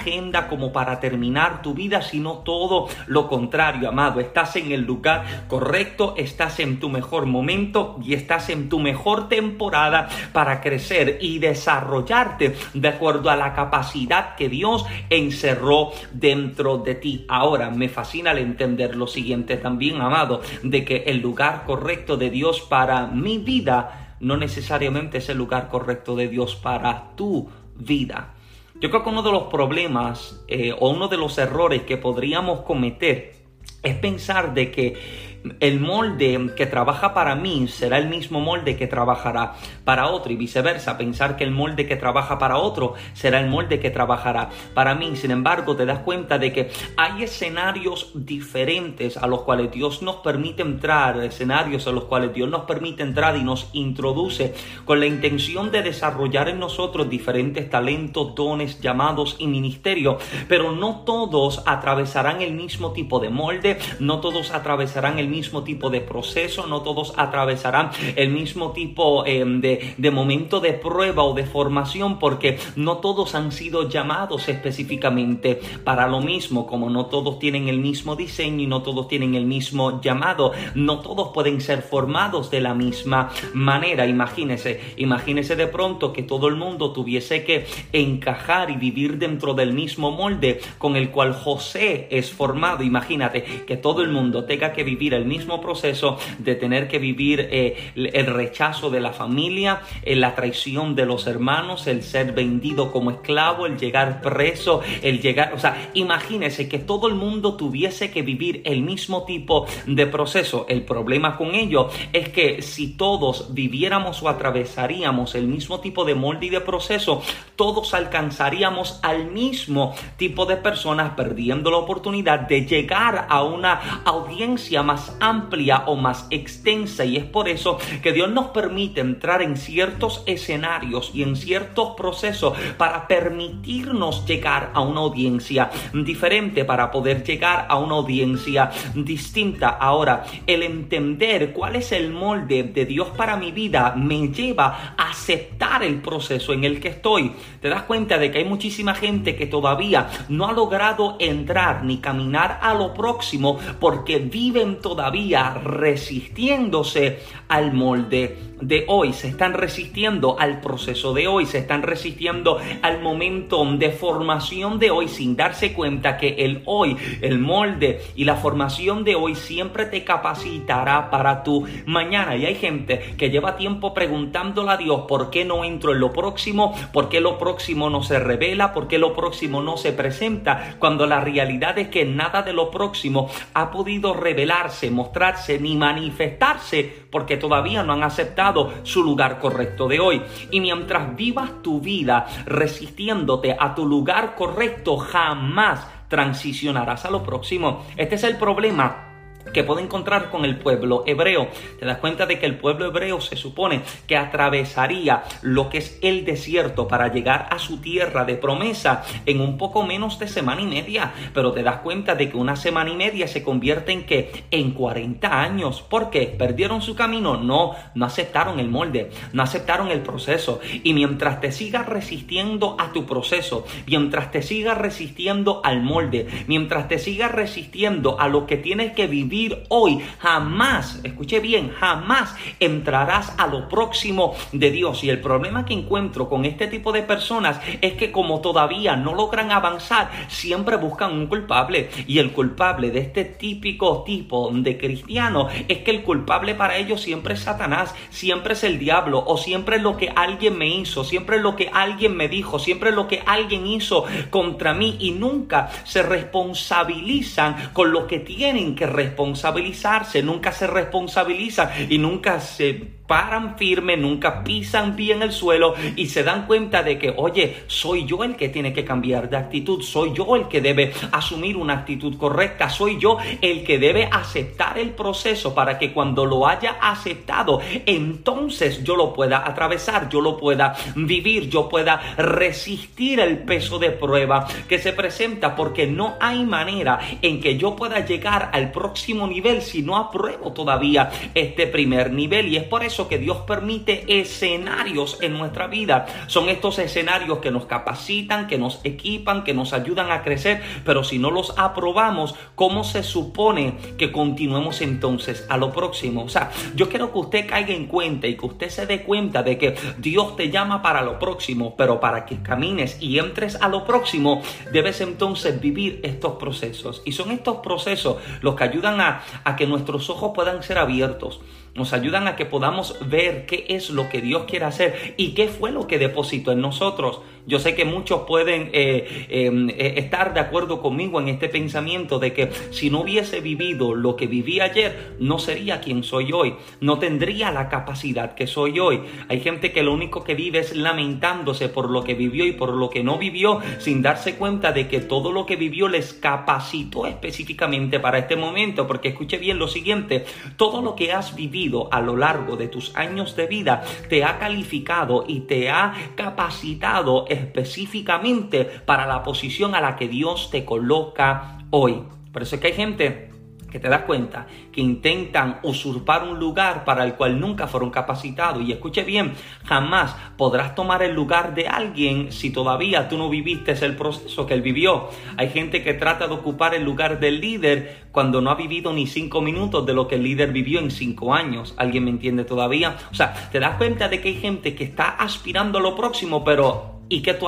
como 0.48 0.72
para 0.72 1.00
terminar 1.00 1.60
tu 1.62 1.74
vida, 1.74 2.00
sino 2.00 2.38
todo 2.38 2.88
lo 3.06 3.28
contrario, 3.28 3.88
amado. 3.88 4.20
Estás 4.20 4.56
en 4.56 4.70
el 4.72 4.82
lugar 4.82 5.24
correcto, 5.48 6.14
estás 6.16 6.60
en 6.60 6.78
tu 6.78 6.88
mejor 6.88 7.26
momento 7.26 7.98
y 8.04 8.14
estás 8.14 8.48
en 8.50 8.68
tu 8.68 8.78
mejor 8.78 9.28
temporada 9.28 10.08
para 10.32 10.60
crecer 10.60 11.18
y 11.20 11.38
desarrollarte 11.38 12.54
de 12.74 12.88
acuerdo 12.88 13.28
a 13.30 13.36
la 13.36 13.54
capacidad 13.54 14.36
que 14.36 14.48
Dios 14.48 14.84
encerró 15.10 15.90
dentro 16.12 16.78
de 16.78 16.94
ti. 16.94 17.24
Ahora, 17.28 17.70
me 17.70 17.88
fascina 17.88 18.30
el 18.30 18.38
entender 18.38 18.96
lo 18.96 19.06
siguiente 19.06 19.56
también, 19.56 20.00
amado, 20.00 20.42
de 20.62 20.84
que 20.84 21.04
el 21.06 21.20
lugar 21.20 21.64
correcto 21.66 22.16
de 22.16 22.30
Dios 22.30 22.60
para 22.60 23.06
mi 23.06 23.38
vida 23.38 24.16
no 24.20 24.36
necesariamente 24.36 25.18
es 25.18 25.28
el 25.28 25.38
lugar 25.38 25.68
correcto 25.68 26.14
de 26.14 26.28
Dios 26.28 26.54
para 26.54 27.14
tu 27.16 27.48
vida. 27.76 28.33
Yo 28.80 28.90
creo 28.90 29.02
que 29.02 29.08
uno 29.08 29.22
de 29.22 29.30
los 29.30 29.44
problemas 29.44 30.44
eh, 30.48 30.74
o 30.78 30.90
uno 30.90 31.08
de 31.08 31.16
los 31.16 31.38
errores 31.38 31.82
que 31.82 31.96
podríamos 31.96 32.62
cometer 32.62 33.34
es 33.82 33.94
pensar 33.96 34.52
de 34.54 34.70
que 34.70 35.33
el 35.60 35.78
molde 35.78 36.52
que 36.56 36.66
trabaja 36.66 37.12
para 37.12 37.34
mí 37.34 37.68
será 37.68 37.98
el 37.98 38.08
mismo 38.08 38.40
molde 38.40 38.76
que 38.76 38.86
trabajará 38.86 39.54
para 39.84 40.08
otro 40.08 40.32
y 40.32 40.36
viceversa. 40.36 40.96
Pensar 40.96 41.36
que 41.36 41.44
el 41.44 41.50
molde 41.50 41.86
que 41.86 41.96
trabaja 41.96 42.38
para 42.38 42.56
otro 42.56 42.94
será 43.12 43.40
el 43.40 43.48
molde 43.48 43.78
que 43.78 43.90
trabajará 43.90 44.48
para 44.72 44.94
mí. 44.94 45.16
Sin 45.16 45.30
embargo, 45.30 45.76
te 45.76 45.84
das 45.84 45.98
cuenta 45.98 46.38
de 46.38 46.52
que 46.52 46.70
hay 46.96 47.24
escenarios 47.24 48.10
diferentes 48.14 49.16
a 49.16 49.26
los 49.26 49.42
cuales 49.42 49.70
Dios 49.70 50.02
nos 50.02 50.16
permite 50.16 50.62
entrar, 50.62 51.22
escenarios 51.22 51.86
a 51.86 51.92
los 51.92 52.04
cuales 52.04 52.32
Dios 52.32 52.48
nos 52.48 52.62
permite 52.62 53.02
entrar 53.02 53.36
y 53.36 53.44
nos 53.44 53.68
introduce 53.74 54.54
con 54.84 54.98
la 55.00 55.06
intención 55.06 55.70
de 55.70 55.82
desarrollar 55.82 56.48
en 56.48 56.58
nosotros 56.58 57.10
diferentes 57.10 57.68
talentos, 57.68 58.34
dones, 58.34 58.80
llamados 58.80 59.36
y 59.38 59.46
ministerios. 59.46 60.22
Pero 60.48 60.72
no 60.72 61.02
todos 61.04 61.62
atravesarán 61.66 62.40
el 62.40 62.54
mismo 62.54 62.92
tipo 62.92 63.20
de 63.20 63.28
molde, 63.28 63.78
no 64.00 64.20
todos 64.20 64.50
atravesarán 64.50 65.18
el 65.18 65.33
mismo 65.34 65.64
tipo 65.64 65.90
de 65.90 66.00
proceso, 66.00 66.66
no 66.66 66.82
todos 66.82 67.12
atravesarán 67.16 67.90
el 68.16 68.30
mismo 68.30 68.72
tipo 68.72 69.26
em, 69.26 69.60
de, 69.60 69.94
de 69.96 70.10
momento 70.10 70.60
de 70.60 70.72
prueba 70.72 71.24
o 71.24 71.34
de 71.34 71.44
formación, 71.44 72.18
porque 72.18 72.58
no 72.76 72.98
todos 72.98 73.34
han 73.34 73.50
sido 73.50 73.88
llamados 73.88 74.48
específicamente 74.48 75.60
para 75.84 76.06
lo 76.06 76.20
mismo, 76.20 76.66
como 76.66 76.88
no 76.90 77.06
todos 77.06 77.38
tienen 77.38 77.68
el 77.68 77.78
mismo 77.78 78.16
diseño 78.16 78.62
y 78.62 78.66
no 78.66 78.82
todos 78.82 79.08
tienen 79.08 79.34
el 79.34 79.46
mismo 79.46 80.00
llamado, 80.00 80.52
no 80.74 81.00
todos 81.00 81.30
pueden 81.34 81.60
ser 81.60 81.82
formados 81.82 82.50
de 82.50 82.60
la 82.60 82.74
misma 82.74 83.30
manera. 83.52 84.06
Imagínese, 84.06 84.80
imagínese 84.96 85.56
de 85.56 85.66
pronto 85.66 86.12
que 86.12 86.22
todo 86.22 86.48
el 86.48 86.56
mundo 86.56 86.92
tuviese 86.92 87.44
que 87.44 87.66
encajar 87.92 88.70
y 88.70 88.76
vivir 88.76 89.18
dentro 89.18 89.54
del 89.54 89.72
mismo 89.72 90.10
molde 90.10 90.60
con 90.78 90.96
el 90.96 91.10
cual 91.10 91.32
José 91.32 92.08
es 92.10 92.30
formado. 92.30 92.82
Imagínate 92.82 93.42
que 93.66 93.76
todo 93.76 94.02
el 94.02 94.10
mundo 94.10 94.44
tenga 94.44 94.72
que 94.72 94.84
vivir 94.84 95.14
el 95.14 95.23
mismo 95.24 95.60
proceso 95.60 96.18
de 96.38 96.54
tener 96.54 96.88
que 96.88 96.98
vivir 96.98 97.48
eh, 97.50 97.92
el 97.94 98.26
rechazo 98.26 98.90
de 98.90 99.00
la 99.00 99.12
familia, 99.12 99.82
eh, 100.02 100.16
la 100.16 100.34
traición 100.34 100.94
de 100.94 101.06
los 101.06 101.26
hermanos, 101.26 101.86
el 101.86 102.02
ser 102.02 102.32
vendido 102.32 102.92
como 102.92 103.10
esclavo, 103.10 103.66
el 103.66 103.78
llegar 103.78 104.20
preso, 104.20 104.80
el 105.02 105.20
llegar, 105.20 105.52
o 105.54 105.58
sea, 105.58 105.90
imagínese 105.94 106.68
que 106.68 106.78
todo 106.78 107.08
el 107.08 107.14
mundo 107.14 107.56
tuviese 107.56 108.10
que 108.10 108.22
vivir 108.22 108.62
el 108.64 108.82
mismo 108.82 109.24
tipo 109.24 109.66
de 109.86 110.06
proceso. 110.06 110.66
El 110.68 110.82
problema 110.82 111.36
con 111.36 111.54
ello 111.54 111.88
es 112.12 112.28
que 112.28 112.62
si 112.62 112.96
todos 112.96 113.54
viviéramos 113.54 114.22
o 114.22 114.28
atravesaríamos 114.28 115.34
el 115.34 115.46
mismo 115.46 115.80
tipo 115.80 116.04
de 116.04 116.14
molde 116.14 116.46
y 116.46 116.50
de 116.50 116.60
proceso, 116.60 117.22
todos 117.56 117.94
alcanzaríamos 117.94 119.00
al 119.02 119.30
mismo 119.30 119.94
tipo 120.16 120.46
de 120.46 120.56
personas 120.56 121.12
perdiendo 121.16 121.70
la 121.70 121.78
oportunidad 121.78 122.40
de 122.40 122.66
llegar 122.66 123.26
a 123.28 123.42
una 123.42 124.02
audiencia 124.04 124.82
más 124.82 125.13
amplia 125.20 125.84
o 125.86 125.96
más 125.96 126.26
extensa 126.30 127.04
y 127.04 127.16
es 127.16 127.24
por 127.24 127.48
eso 127.48 127.78
que 128.02 128.12
Dios 128.12 128.30
nos 128.30 128.46
permite 128.46 129.00
entrar 129.00 129.42
en 129.42 129.56
ciertos 129.56 130.22
escenarios 130.26 131.10
y 131.14 131.22
en 131.22 131.36
ciertos 131.36 131.94
procesos 131.96 132.54
para 132.76 133.06
permitirnos 133.06 134.26
llegar 134.26 134.70
a 134.74 134.80
una 134.80 135.00
audiencia 135.00 135.70
diferente, 135.92 136.64
para 136.64 136.90
poder 136.90 137.24
llegar 137.24 137.66
a 137.68 137.76
una 137.76 137.94
audiencia 137.94 138.70
distinta. 138.94 139.68
Ahora, 139.68 140.24
el 140.46 140.62
entender 140.62 141.52
cuál 141.52 141.76
es 141.76 141.92
el 141.92 142.12
molde 142.12 142.64
de 142.64 142.86
Dios 142.86 143.08
para 143.16 143.36
mi 143.36 143.52
vida 143.52 143.94
me 143.96 144.28
lleva 144.28 144.94
a 144.96 145.10
aceptar 145.10 145.82
el 145.82 146.00
proceso 146.00 146.52
en 146.52 146.64
el 146.64 146.80
que 146.80 146.88
estoy. 146.88 147.32
Te 147.60 147.68
das 147.68 147.82
cuenta 147.84 148.18
de 148.18 148.30
que 148.30 148.38
hay 148.38 148.44
muchísima 148.44 148.94
gente 148.94 149.36
que 149.36 149.46
todavía 149.46 150.08
no 150.28 150.46
ha 150.46 150.52
logrado 150.52 151.16
entrar 151.18 151.84
ni 151.84 151.98
caminar 151.98 152.58
a 152.60 152.74
lo 152.74 152.92
próximo 152.92 153.58
porque 153.78 154.18
viven 154.18 154.80
todavía 154.80 155.03
todavía 155.04 155.52
resistiéndose 155.62 157.18
al 157.48 157.74
molde 157.74 158.38
de 158.60 158.84
hoy, 158.88 159.12
se 159.12 159.28
están 159.28 159.52
resistiendo 159.52 160.36
al 160.38 160.60
proceso 160.60 161.12
de 161.12 161.28
hoy, 161.28 161.44
se 161.44 161.58
están 161.58 161.82
resistiendo 161.82 162.58
al 162.82 163.02
momento 163.02 163.64
de 163.76 163.90
formación 163.90 164.78
de 164.78 164.90
hoy 164.90 165.08
sin 165.08 165.36
darse 165.36 165.72
cuenta 165.72 166.16
que 166.16 166.36
el 166.38 166.62
hoy, 166.64 166.96
el 167.20 167.38
molde 167.38 168.00
y 168.16 168.24
la 168.24 168.36
formación 168.36 169.04
de 169.04 169.14
hoy 169.14 169.34
siempre 169.34 169.86
te 169.86 170.04
capacitará 170.04 171.10
para 171.10 171.42
tu 171.42 171.66
mañana. 171.86 172.36
Y 172.36 172.46
hay 172.46 172.54
gente 172.54 173.14
que 173.18 173.28
lleva 173.28 173.56
tiempo 173.56 173.92
preguntándole 173.92 174.70
a 174.70 174.76
Dios 174.76 175.02
por 175.06 175.30
qué 175.30 175.44
no 175.44 175.64
entro 175.64 175.92
en 175.92 176.00
lo 176.00 176.12
próximo, 176.12 176.74
por 176.92 177.08
qué 177.08 177.20
lo 177.20 177.36
próximo 177.36 177.90
no 177.90 178.02
se 178.02 178.18
revela, 178.18 178.72
por 178.72 178.88
qué 178.88 178.98
lo 178.98 179.14
próximo 179.14 179.62
no 179.62 179.76
se 179.76 179.92
presenta, 179.92 180.76
cuando 180.78 181.06
la 181.06 181.20
realidad 181.20 181.78
es 181.78 181.88
que 181.88 182.04
nada 182.04 182.42
de 182.42 182.52
lo 182.52 182.70
próximo 182.70 183.28
ha 183.52 183.70
podido 183.70 184.14
revelarse, 184.14 184.90
mostrarse 184.94 185.58
ni 185.58 185.76
manifestarse 185.76 187.06
porque 187.10 187.36
todavía 187.36 187.82
no 187.82 187.92
han 187.92 188.02
aceptado 188.02 188.72
su 188.82 189.02
lugar 189.02 189.38
correcto 189.38 189.88
de 189.88 190.00
hoy. 190.00 190.22
Y 190.50 190.60
mientras 190.60 191.14
vivas 191.14 191.62
tu 191.62 191.80
vida 191.80 192.26
resistiéndote 192.46 193.56
a 193.58 193.74
tu 193.74 193.86
lugar 193.86 194.34
correcto, 194.34 194.96
jamás 194.96 195.86
transicionarás 196.08 197.04
a 197.04 197.10
lo 197.10 197.22
próximo. 197.22 197.84
Este 197.96 198.14
es 198.14 198.24
el 198.24 198.36
problema 198.36 199.13
que 199.52 199.64
puede 199.64 199.82
encontrar 199.82 200.30
con 200.30 200.44
el 200.44 200.58
pueblo 200.58 201.04
hebreo. 201.06 201.48
Te 201.78 201.86
das 201.86 201.98
cuenta 201.98 202.26
de 202.26 202.38
que 202.38 202.46
el 202.46 202.56
pueblo 202.56 202.86
hebreo 202.86 203.20
se 203.20 203.36
supone 203.36 203.82
que 204.06 204.16
atravesaría 204.16 205.24
lo 205.42 205.68
que 205.68 205.78
es 205.78 205.98
el 206.02 206.24
desierto 206.24 206.88
para 206.88 207.12
llegar 207.12 207.48
a 207.50 207.58
su 207.58 207.78
tierra 207.78 208.24
de 208.24 208.36
promesa 208.36 209.04
en 209.26 209.40
un 209.40 209.58
poco 209.58 209.84
menos 209.84 210.18
de 210.18 210.28
semana 210.28 210.62
y 210.62 210.66
media. 210.66 211.12
Pero 211.32 211.52
te 211.52 211.62
das 211.62 211.78
cuenta 211.78 212.14
de 212.14 212.30
que 212.30 212.36
una 212.36 212.56
semana 212.56 212.90
y 212.90 212.96
media 212.96 213.28
se 213.28 213.42
convierte 213.42 213.92
en 213.92 214.06
que 214.06 214.44
en 214.50 214.72
40 214.72 215.40
años. 215.40 215.82
¿Por 215.82 216.10
qué? 216.10 216.26
¿Perdieron 216.26 216.82
su 216.82 216.94
camino? 216.94 217.36
No, 217.36 217.72
no 217.94 218.06
aceptaron 218.06 218.60
el 218.60 218.68
molde, 218.68 219.10
no 219.32 219.42
aceptaron 219.42 219.90
el 219.90 220.00
proceso. 220.00 220.60
Y 220.82 220.94
mientras 220.94 221.40
te 221.40 221.52
sigas 221.52 221.86
resistiendo 221.86 222.76
a 222.78 222.92
tu 222.92 223.06
proceso, 223.06 223.66
mientras 223.86 224.30
te 224.30 224.42
sigas 224.42 224.78
resistiendo 224.78 225.60
al 225.64 225.82
molde, 225.82 226.26
mientras 226.46 226.88
te 226.88 226.98
sigas 226.98 227.32
resistiendo 227.32 228.20
a 228.20 228.28
lo 228.28 228.46
que 228.46 228.56
tienes 228.56 228.92
que 228.92 229.06
vivir, 229.06 229.33
hoy, 229.68 230.00
jamás, 230.18 231.00
escuche 231.02 231.40
bien, 231.40 231.72
jamás 231.72 232.34
entrarás 232.60 233.34
a 233.38 233.46
lo 233.46 233.68
próximo 233.68 234.34
de 234.52 234.70
Dios. 234.70 235.02
Y 235.04 235.10
el 235.10 235.20
problema 235.20 235.64
que 235.64 235.74
encuentro 235.74 236.28
con 236.28 236.44
este 236.44 236.66
tipo 236.66 236.92
de 236.92 237.02
personas 237.02 237.60
es 237.80 237.94
que 237.94 238.12
como 238.12 238.40
todavía 238.40 238.96
no 238.96 239.14
logran 239.14 239.50
avanzar, 239.50 240.10
siempre 240.28 240.76
buscan 240.76 241.12
un 241.12 241.26
culpable. 241.26 241.90
Y 242.06 242.18
el 242.18 242.32
culpable 242.32 242.90
de 242.90 243.00
este 243.00 243.24
típico 243.24 244.04
tipo 244.04 244.50
de 244.52 244.78
cristiano 244.78 245.48
es 245.68 245.78
que 245.78 245.90
el 245.90 246.02
culpable 246.02 246.54
para 246.54 246.76
ellos 246.76 247.00
siempre 247.00 247.34
es 247.34 247.40
Satanás, 247.40 247.94
siempre 248.10 248.54
es 248.54 248.64
el 248.64 248.78
diablo, 248.78 249.22
o 249.26 249.36
siempre 249.36 249.76
es 249.76 249.82
lo 249.82 249.96
que 249.96 250.12
alguien 250.14 250.56
me 250.58 250.68
hizo, 250.68 251.04
siempre 251.04 251.36
es 251.36 251.42
lo 251.42 251.56
que 251.56 251.70
alguien 251.72 252.16
me 252.16 252.28
dijo, 252.28 252.58
siempre 252.58 252.90
es 252.90 252.96
lo 252.96 253.08
que 253.08 253.22
alguien 253.26 253.66
hizo 253.66 254.04
contra 254.30 254.74
mí 254.74 254.96
y 255.00 255.12
nunca 255.12 255.70
se 255.84 256.02
responsabilizan 256.02 257.70
con 257.72 257.92
lo 257.92 258.06
que 258.06 258.20
tienen 258.20 258.74
que 258.74 258.86
responsabilizar 258.86 259.23
responsabilizarse, 259.24 260.22
nunca 260.22 260.52
se 260.52 260.66
responsabilizan 260.66 261.70
y 261.88 261.98
nunca 261.98 262.40
se 262.40 263.03
paran 263.06 263.58
firme, 263.58 263.96
nunca 263.96 264.42
pisan 264.42 264.96
bien 264.96 265.22
el 265.22 265.32
suelo 265.32 265.74
y 265.96 266.06
se 266.06 266.22
dan 266.22 266.46
cuenta 266.46 266.82
de 266.82 266.98
que, 266.98 267.12
oye, 267.16 267.64
soy 267.66 268.06
yo 268.06 268.24
el 268.24 268.36
que 268.36 268.48
tiene 268.48 268.72
que 268.72 268.84
cambiar 268.84 269.28
de 269.28 269.36
actitud, 269.36 269.82
soy 269.82 270.12
yo 270.14 270.36
el 270.36 270.48
que 270.48 270.60
debe 270.60 270.92
asumir 271.12 271.56
una 271.56 271.74
actitud 271.74 272.16
correcta, 272.16 272.68
soy 272.68 272.98
yo 272.98 273.18
el 273.40 273.64
que 273.64 273.78
debe 273.78 274.08
aceptar 274.10 274.78
el 274.78 274.90
proceso 274.90 275.54
para 275.54 275.78
que 275.78 275.92
cuando 275.92 276.24
lo 276.24 276.46
haya 276.46 276.76
aceptado, 276.80 277.60
entonces 277.84 278.82
yo 278.82 278.96
lo 278.96 279.12
pueda 279.12 279.46
atravesar, 279.46 280.08
yo 280.08 280.20
lo 280.20 280.36
pueda 280.36 280.74
vivir, 280.96 281.50
yo 281.50 281.68
pueda 281.68 282.00
resistir 282.16 283.20
el 283.20 283.38
peso 283.38 283.78
de 283.78 283.90
prueba 283.90 284.46
que 284.68 284.78
se 284.78 284.92
presenta, 284.92 285.54
porque 285.54 285.86
no 285.86 286.14
hay 286.20 286.44
manera 286.44 286.98
en 287.20 287.40
que 287.40 287.58
yo 287.58 287.76
pueda 287.76 288.04
llegar 288.04 288.50
al 288.52 288.70
próximo 288.70 289.26
nivel 289.26 289.62
si 289.62 289.82
no 289.82 289.96
apruebo 289.96 290.52
todavía 290.52 291.10
este 291.34 291.66
primer 291.66 292.12
nivel. 292.12 292.48
Y 292.48 292.56
es 292.56 292.64
por 292.64 292.82
eso 292.82 293.03
que 293.08 293.18
Dios 293.18 293.38
permite 293.46 294.20
escenarios 294.20 295.18
en 295.20 295.34
nuestra 295.34 295.66
vida. 295.66 296.06
Son 296.26 296.48
estos 296.48 296.78
escenarios 296.78 297.38
que 297.38 297.50
nos 297.50 297.66
capacitan, 297.66 298.46
que 298.46 298.58
nos 298.58 298.80
equipan, 298.84 299.44
que 299.44 299.54
nos 299.54 299.72
ayudan 299.72 300.10
a 300.10 300.22
crecer, 300.22 300.62
pero 300.84 301.04
si 301.04 301.18
no 301.18 301.30
los 301.30 301.54
aprobamos, 301.58 302.34
¿cómo 302.54 302.84
se 302.84 303.02
supone 303.02 303.76
que 303.98 304.12
continuemos 304.12 304.80
entonces 304.80 305.46
a 305.48 305.56
lo 305.56 305.72
próximo? 305.72 306.24
O 306.24 306.28
sea, 306.28 306.50
yo 306.74 306.88
quiero 306.88 307.12
que 307.12 307.18
usted 307.18 307.46
caiga 307.48 307.74
en 307.74 307.86
cuenta 307.86 308.26
y 308.26 308.36
que 308.36 308.46
usted 308.46 308.68
se 308.68 308.86
dé 308.86 309.02
cuenta 309.02 309.42
de 309.42 309.58
que 309.58 309.74
Dios 309.98 310.36
te 310.36 310.50
llama 310.50 310.82
para 310.82 311.02
lo 311.02 311.18
próximo, 311.18 311.74
pero 311.76 312.00
para 312.00 312.24
que 312.26 312.42
camines 312.42 312.96
y 313.00 313.18
entres 313.18 313.56
a 313.60 313.68
lo 313.68 313.84
próximo, 313.84 314.42
debes 314.72 315.00
entonces 315.00 315.60
vivir 315.60 316.00
estos 316.02 316.34
procesos. 316.34 317.02
Y 317.04 317.12
son 317.12 317.30
estos 317.30 317.58
procesos 317.58 318.16
los 318.40 318.54
que 318.54 318.64
ayudan 318.64 319.00
a, 319.00 319.22
a 319.44 319.56
que 319.56 319.66
nuestros 319.66 320.10
ojos 320.10 320.32
puedan 320.34 320.62
ser 320.62 320.78
abiertos 320.78 321.40
nos 321.74 321.92
ayudan 321.92 322.28
a 322.28 322.36
que 322.36 322.46
podamos 322.46 322.96
ver 323.08 323.46
qué 323.46 323.66
es 323.68 323.90
lo 323.90 324.08
que 324.08 324.20
Dios 324.20 324.44
quiere 324.44 324.64
hacer 324.64 325.14
y 325.16 325.34
qué 325.34 325.48
fue 325.48 325.72
lo 325.72 325.86
que 325.86 325.98
depositó 325.98 326.52
en 326.52 326.60
nosotros. 326.60 327.20
Yo 327.46 327.58
sé 327.58 327.74
que 327.74 327.84
muchos 327.84 328.22
pueden 328.22 328.70
eh, 328.72 329.26
em, 329.28 329.68
eh, 329.68 329.94
estar 329.96 330.32
de 330.32 330.40
acuerdo 330.40 330.80
conmigo 330.80 331.20
en 331.20 331.28
este 331.28 331.50
pensamiento 331.50 332.18
de 332.18 332.32
que 332.32 332.50
si 332.70 332.88
no 332.88 333.02
hubiese 333.02 333.40
vivido 333.40 333.94
lo 333.94 334.16
que 334.16 334.26
viví 334.26 334.60
ayer, 334.60 335.16
no 335.18 335.38
sería 335.38 335.80
quien 335.80 336.04
soy 336.04 336.32
hoy, 336.32 336.54
no 336.80 336.98
tendría 336.98 337.50
la 337.50 337.68
capacidad 337.68 338.34
que 338.34 338.46
soy 338.46 338.80
hoy. 338.80 339.02
Hay 339.28 339.40
gente 339.40 339.72
que 339.72 339.82
lo 339.82 339.92
único 339.92 340.24
que 340.24 340.34
vive 340.34 340.60
es 340.60 340.74
lamentándose 340.74 341.68
por 341.68 341.90
lo 341.90 342.02
que 342.02 342.14
vivió 342.14 342.46
y 342.46 342.52
por 342.52 342.72
lo 342.72 342.88
que 342.88 343.04
no 343.04 343.18
vivió, 343.18 343.60
sin 343.78 344.00
darse 344.00 344.36
cuenta 344.36 344.72
de 344.72 344.88
que 344.88 345.00
todo 345.00 345.30
lo 345.30 345.44
que 345.44 345.56
vivió 345.56 345.88
les 345.88 346.14
capacitó 346.14 347.06
específicamente 347.06 348.00
para 348.00 348.18
este 348.18 348.36
momento, 348.36 348.86
porque 348.86 349.08
escuche 349.08 349.36
bien 349.36 349.58
lo 349.58 349.68
siguiente, 349.68 350.24
todo 350.56 350.80
lo 350.80 350.94
que 350.94 351.12
has 351.12 351.36
vivido 351.36 351.92
a 351.92 352.00
lo 352.00 352.16
largo 352.16 352.56
de 352.56 352.68
tus 352.68 352.96
años 352.96 353.36
de 353.36 353.46
vida 353.46 353.84
te 354.08 354.24
ha 354.24 354.38
calificado 354.38 355.24
y 355.28 355.40
te 355.40 355.68
ha 355.68 355.92
capacitado 356.16 357.26
específicamente 357.34 358.64
para 358.64 359.06
la 359.06 359.22
posición 359.22 359.74
a 359.74 359.80
la 359.80 359.96
que 359.96 360.08
Dios 360.08 360.50
te 360.50 360.64
coloca 360.64 361.58
hoy. 361.70 362.02
Por 362.32 362.42
eso 362.42 362.56
es 362.56 362.60
que 362.60 362.68
hay 362.68 362.74
gente 362.74 363.34
que 363.74 363.80
te 363.80 363.88
das 363.88 364.02
cuenta 364.02 364.46
que 364.70 364.80
intentan 364.80 365.58
usurpar 365.64 366.22
un 366.22 366.38
lugar 366.38 366.84
para 366.84 367.02
el 367.02 367.14
cual 367.14 367.40
nunca 367.40 367.66
fueron 367.66 367.90
capacitados. 367.90 368.62
Y 368.62 368.70
escuche 368.70 369.02
bien, 369.02 369.32
jamás 369.64 370.14
podrás 370.36 370.76
tomar 370.76 371.02
el 371.02 371.12
lugar 371.12 371.56
de 371.56 371.66
alguien 371.66 372.30
si 372.30 372.50
todavía 372.50 373.08
tú 373.08 373.18
no 373.18 373.28
viviste 373.28 373.72
el 373.84 373.96
proceso 373.96 374.46
que 374.46 374.54
él 374.54 374.62
vivió. 374.62 375.08
Hay 375.36 375.50
gente 375.50 375.82
que 375.82 375.92
trata 375.92 376.28
de 376.28 376.34
ocupar 376.34 376.72
el 376.76 376.84
lugar 376.84 377.18
del 377.18 377.40
líder 377.40 378.04
cuando 378.12 378.40
no 378.40 378.52
ha 378.52 378.54
vivido 378.54 378.92
ni 378.92 379.08
cinco 379.08 379.40
minutos 379.40 379.84
de 379.84 379.92
lo 379.92 380.06
que 380.06 380.14
el 380.14 380.22
líder 380.22 380.52
vivió 380.52 380.78
en 380.78 380.92
cinco 380.92 381.34
años. 381.34 381.74
¿Alguien 381.76 382.04
me 382.04 382.10
entiende 382.10 382.44
todavía? 382.44 382.96
O 383.10 383.14
sea, 383.16 383.34
te 383.50 383.58
das 383.58 383.76
cuenta 383.76 384.08
de 384.08 384.20
que 384.20 384.28
hay 384.28 384.40
gente 384.40 384.76
que 384.76 384.84
está 384.84 385.08
aspirando 385.08 385.78
a 385.78 385.82
lo 385.82 385.96
próximo, 385.96 386.44
pero 386.44 387.00
¿Y 387.08 387.20
qué, 387.20 387.34
tú, 387.34 387.46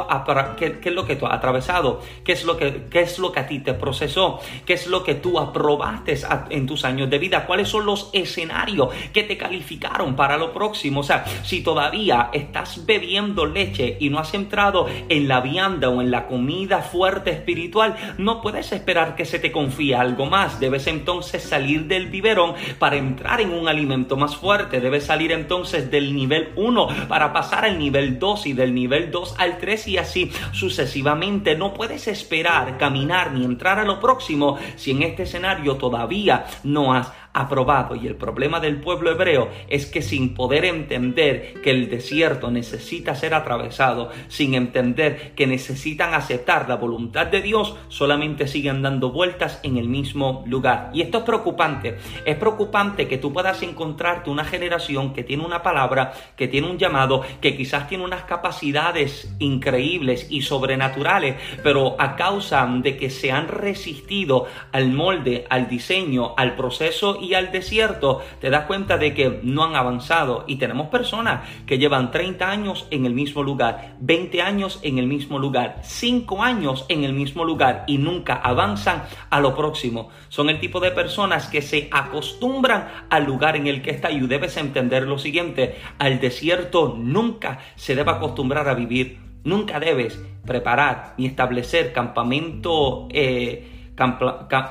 qué, 0.58 0.78
qué, 0.80 0.88
es 0.90 0.94
lo 0.94 1.06
que 1.06 1.16
tú 1.16 1.26
has 1.26 1.34
atravesado? 1.34 2.02
¿Qué 2.24 2.32
es, 2.32 2.44
lo 2.44 2.58
que, 2.58 2.84
¿Qué 2.90 3.00
es 3.00 3.18
lo 3.18 3.32
que 3.32 3.40
a 3.40 3.46
ti 3.46 3.60
te 3.60 3.72
procesó? 3.72 4.38
¿Qué 4.66 4.74
es 4.74 4.86
lo 4.86 5.02
que 5.02 5.14
tú 5.14 5.38
aprobaste 5.38 6.14
en 6.50 6.66
tus 6.66 6.84
años 6.84 7.08
de 7.08 7.18
vida? 7.18 7.46
¿Cuáles 7.46 7.68
son 7.68 7.86
los 7.86 8.10
escenarios 8.12 8.90
que 9.14 9.22
te 9.22 9.38
calificaron 9.38 10.14
para 10.14 10.36
lo 10.36 10.52
próximo? 10.52 11.00
O 11.00 11.02
sea, 11.02 11.24
si 11.42 11.62
todavía 11.62 12.28
estás 12.34 12.84
bebiendo 12.84 13.46
leche 13.46 13.96
y 13.98 14.10
no 14.10 14.18
has 14.18 14.34
entrado 14.34 14.86
en 15.08 15.26
la 15.26 15.40
vianda 15.40 15.88
o 15.88 16.02
en 16.02 16.10
la 16.10 16.26
comida 16.26 16.82
fuerte 16.82 17.30
espiritual, 17.30 17.96
no 18.18 18.42
puedes 18.42 18.72
esperar 18.72 19.16
que 19.16 19.24
se 19.24 19.38
te 19.38 19.52
confíe 19.52 19.94
algo 19.94 20.26
más. 20.26 20.60
Debes 20.60 20.86
entonces 20.86 21.42
salir 21.42 21.86
del 21.86 22.08
biberón 22.08 22.54
para 22.78 22.96
entrar 22.96 23.40
en 23.40 23.54
un 23.54 23.68
alimento 23.68 24.18
más 24.18 24.36
fuerte. 24.36 24.80
Debes 24.80 25.04
salir 25.04 25.32
entonces 25.32 25.90
del 25.90 26.14
nivel 26.14 26.50
1 26.56 27.08
para 27.08 27.32
pasar 27.32 27.64
al 27.64 27.78
nivel 27.78 28.18
2 28.18 28.46
y 28.46 28.52
del 28.52 28.74
nivel 28.74 29.10
2 29.10 29.34
al 29.38 29.55
3 29.58 29.88
y 29.88 29.98
así 29.98 30.30
sucesivamente. 30.52 31.56
No 31.56 31.74
puedes 31.74 32.08
esperar, 32.08 32.78
caminar 32.78 33.32
ni 33.32 33.44
entrar 33.44 33.78
a 33.78 33.84
lo 33.84 34.00
próximo 34.00 34.58
si 34.76 34.92
en 34.92 35.02
este 35.02 35.24
escenario 35.24 35.76
todavía 35.76 36.46
no 36.64 36.94
has 36.94 37.12
aprobado. 37.36 37.94
Y 37.94 38.06
el 38.06 38.16
problema 38.16 38.60
del 38.60 38.80
pueblo 38.80 39.10
hebreo 39.10 39.48
es 39.68 39.86
que 39.86 40.02
sin 40.02 40.34
poder 40.34 40.64
entender 40.64 41.60
que 41.62 41.70
el 41.70 41.88
desierto 41.90 42.50
necesita 42.50 43.14
ser 43.14 43.34
atravesado, 43.34 44.10
sin 44.28 44.54
entender 44.54 45.34
que 45.34 45.46
necesitan 45.46 46.14
aceptar 46.14 46.68
la 46.68 46.76
voluntad 46.76 47.26
de 47.26 47.42
Dios, 47.42 47.76
solamente 47.88 48.48
siguen 48.48 48.82
dando 48.82 49.10
vueltas 49.10 49.60
en 49.62 49.76
el 49.76 49.88
mismo 49.88 50.44
lugar. 50.46 50.90
Y 50.92 51.02
esto 51.02 51.18
es 51.18 51.24
preocupante. 51.24 51.98
Es 52.24 52.36
preocupante 52.36 53.06
que 53.06 53.18
tú 53.18 53.32
puedas 53.32 53.62
encontrarte 53.62 54.30
una 54.30 54.44
generación 54.44 55.12
que 55.12 55.24
tiene 55.24 55.44
una 55.44 55.62
palabra, 55.62 56.12
que 56.36 56.48
tiene 56.48 56.70
un 56.70 56.78
llamado, 56.78 57.22
que 57.40 57.56
quizás 57.56 57.88
tiene 57.88 58.04
unas 58.04 58.24
capacidades 58.24 59.34
increíbles 59.38 60.26
y 60.30 60.42
sobrenaturales, 60.42 61.36
pero 61.62 61.96
a 61.98 62.16
causa 62.16 62.66
de 62.66 62.96
que 62.96 63.10
se 63.10 63.30
han 63.32 63.48
resistido 63.48 64.46
al 64.72 64.90
molde, 64.90 65.46
al 65.50 65.68
diseño, 65.68 66.34
al 66.36 66.56
proceso 66.56 67.18
y 67.20 67.25
al 67.34 67.52
desierto, 67.52 68.20
te 68.40 68.50
das 68.50 68.66
cuenta 68.66 68.98
de 68.98 69.14
que 69.14 69.40
no 69.42 69.64
han 69.64 69.76
avanzado. 69.76 70.44
Y 70.46 70.56
tenemos 70.56 70.88
personas 70.88 71.48
que 71.66 71.78
llevan 71.78 72.10
30 72.10 72.50
años 72.50 72.86
en 72.90 73.06
el 73.06 73.14
mismo 73.14 73.42
lugar, 73.42 73.96
20 74.00 74.42
años 74.42 74.80
en 74.82 74.98
el 74.98 75.06
mismo 75.06 75.38
lugar, 75.38 75.80
5 75.82 76.42
años 76.42 76.86
en 76.88 77.04
el 77.04 77.12
mismo 77.12 77.44
lugar 77.44 77.84
y 77.86 77.98
nunca 77.98 78.34
avanzan 78.34 79.04
a 79.30 79.40
lo 79.40 79.54
próximo. 79.54 80.10
Son 80.28 80.50
el 80.50 80.60
tipo 80.60 80.80
de 80.80 80.90
personas 80.90 81.48
que 81.48 81.62
se 81.62 81.88
acostumbran 81.90 82.88
al 83.10 83.24
lugar 83.24 83.56
en 83.56 83.66
el 83.66 83.82
que 83.82 83.90
está. 83.90 84.10
Y 84.10 84.20
debes 84.26 84.56
entender 84.56 85.06
lo 85.06 85.18
siguiente, 85.18 85.76
al 85.98 86.20
desierto 86.20 86.96
nunca 86.98 87.58
se 87.76 87.94
debe 87.94 88.10
acostumbrar 88.10 88.68
a 88.68 88.74
vivir. 88.74 89.18
Nunca 89.44 89.78
debes 89.78 90.20
preparar 90.44 91.14
ni 91.18 91.26
establecer 91.26 91.92
campamento. 91.92 93.06
Eh, 93.10 93.75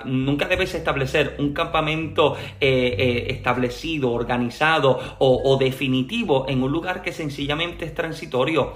nunca 0.05 0.47
debes 0.47 0.75
establecer 0.75 1.35
un 1.39 1.53
campamento 1.53 2.35
eh, 2.59 2.95
eh, 2.97 3.25
establecido, 3.29 4.11
organizado 4.11 4.99
o, 5.19 5.41
o 5.43 5.57
definitivo 5.57 6.45
en 6.47 6.63
un 6.63 6.71
lugar 6.71 7.01
que 7.01 7.11
sencillamente 7.11 7.85
es 7.85 7.93
transitorio 7.93 8.73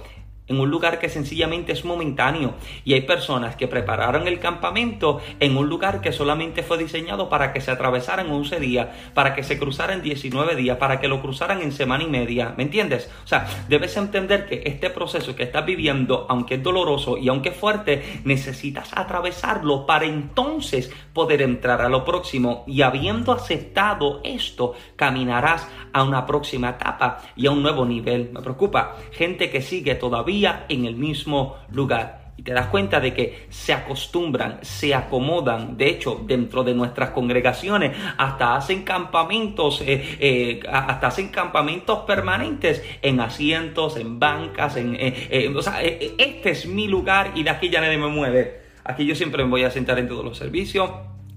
en 0.50 0.58
un 0.58 0.68
lugar 0.68 0.98
que 0.98 1.08
sencillamente 1.08 1.72
es 1.72 1.84
momentáneo. 1.84 2.54
Y 2.84 2.94
hay 2.94 3.02
personas 3.02 3.54
que 3.54 3.68
prepararon 3.68 4.26
el 4.26 4.40
campamento 4.40 5.20
en 5.38 5.56
un 5.56 5.68
lugar 5.68 6.00
que 6.00 6.12
solamente 6.12 6.64
fue 6.64 6.76
diseñado 6.76 7.28
para 7.28 7.52
que 7.52 7.60
se 7.60 7.70
atravesaran 7.70 8.30
11 8.30 8.58
días, 8.58 8.88
para 9.14 9.34
que 9.34 9.44
se 9.44 9.58
cruzaran 9.58 10.02
19 10.02 10.56
días, 10.56 10.76
para 10.76 11.00
que 11.00 11.06
lo 11.06 11.22
cruzaran 11.22 11.62
en 11.62 11.70
semana 11.70 12.02
y 12.02 12.08
media. 12.08 12.52
¿Me 12.56 12.64
entiendes? 12.64 13.08
O 13.24 13.28
sea, 13.28 13.46
debes 13.68 13.96
entender 13.96 14.46
que 14.46 14.62
este 14.66 14.90
proceso 14.90 15.36
que 15.36 15.44
estás 15.44 15.64
viviendo, 15.64 16.26
aunque 16.28 16.56
es 16.56 16.62
doloroso 16.62 17.16
y 17.16 17.28
aunque 17.28 17.50
es 17.50 17.56
fuerte, 17.56 18.20
necesitas 18.24 18.90
atravesarlo 18.92 19.86
para 19.86 20.06
entonces 20.06 20.92
poder 21.12 21.42
entrar 21.42 21.80
a 21.80 21.88
lo 21.88 22.04
próximo. 22.04 22.64
Y 22.66 22.82
habiendo 22.82 23.32
aceptado 23.32 24.20
esto, 24.24 24.74
caminarás 24.96 25.68
a 25.92 26.02
una 26.02 26.26
próxima 26.26 26.70
etapa 26.70 27.22
y 27.36 27.46
a 27.46 27.52
un 27.52 27.62
nuevo 27.62 27.86
nivel. 27.86 28.30
Me 28.32 28.40
preocupa 28.40 28.96
gente 29.12 29.48
que 29.50 29.62
sigue 29.62 29.94
todavía 29.94 30.39
en 30.68 30.84
el 30.84 30.96
mismo 30.96 31.56
lugar. 31.70 32.20
Y 32.36 32.42
te 32.42 32.54
das 32.54 32.68
cuenta 32.68 33.00
de 33.00 33.12
que 33.12 33.46
se 33.50 33.74
acostumbran, 33.74 34.60
se 34.62 34.94
acomodan, 34.94 35.76
de 35.76 35.90
hecho, 35.90 36.22
dentro 36.26 36.64
de 36.64 36.74
nuestras 36.74 37.10
congregaciones, 37.10 37.94
hasta 38.16 38.56
hacen 38.56 38.82
campamentos, 38.82 39.82
eh, 39.82 40.16
eh, 40.18 40.60
hasta 40.72 41.08
hacen 41.08 41.28
campamentos 41.28 41.98
permanentes 42.06 42.82
en 43.02 43.20
asientos, 43.20 43.98
en 43.98 44.18
bancas, 44.18 44.76
en, 44.76 44.96
eh, 44.98 45.52
o 45.54 45.60
sea, 45.60 45.82
este 45.82 46.50
es 46.50 46.66
mi 46.66 46.88
lugar 46.88 47.32
y 47.34 47.42
de 47.42 47.50
aquí 47.50 47.68
ya 47.68 47.82
nadie 47.82 47.98
me 47.98 48.08
mueve. 48.08 48.60
Aquí 48.84 49.04
yo 49.04 49.14
siempre 49.14 49.44
me 49.44 49.50
voy 49.50 49.64
a 49.64 49.70
sentar 49.70 49.98
en 49.98 50.08
todos 50.08 50.24
los 50.24 50.38
servicios 50.38 50.90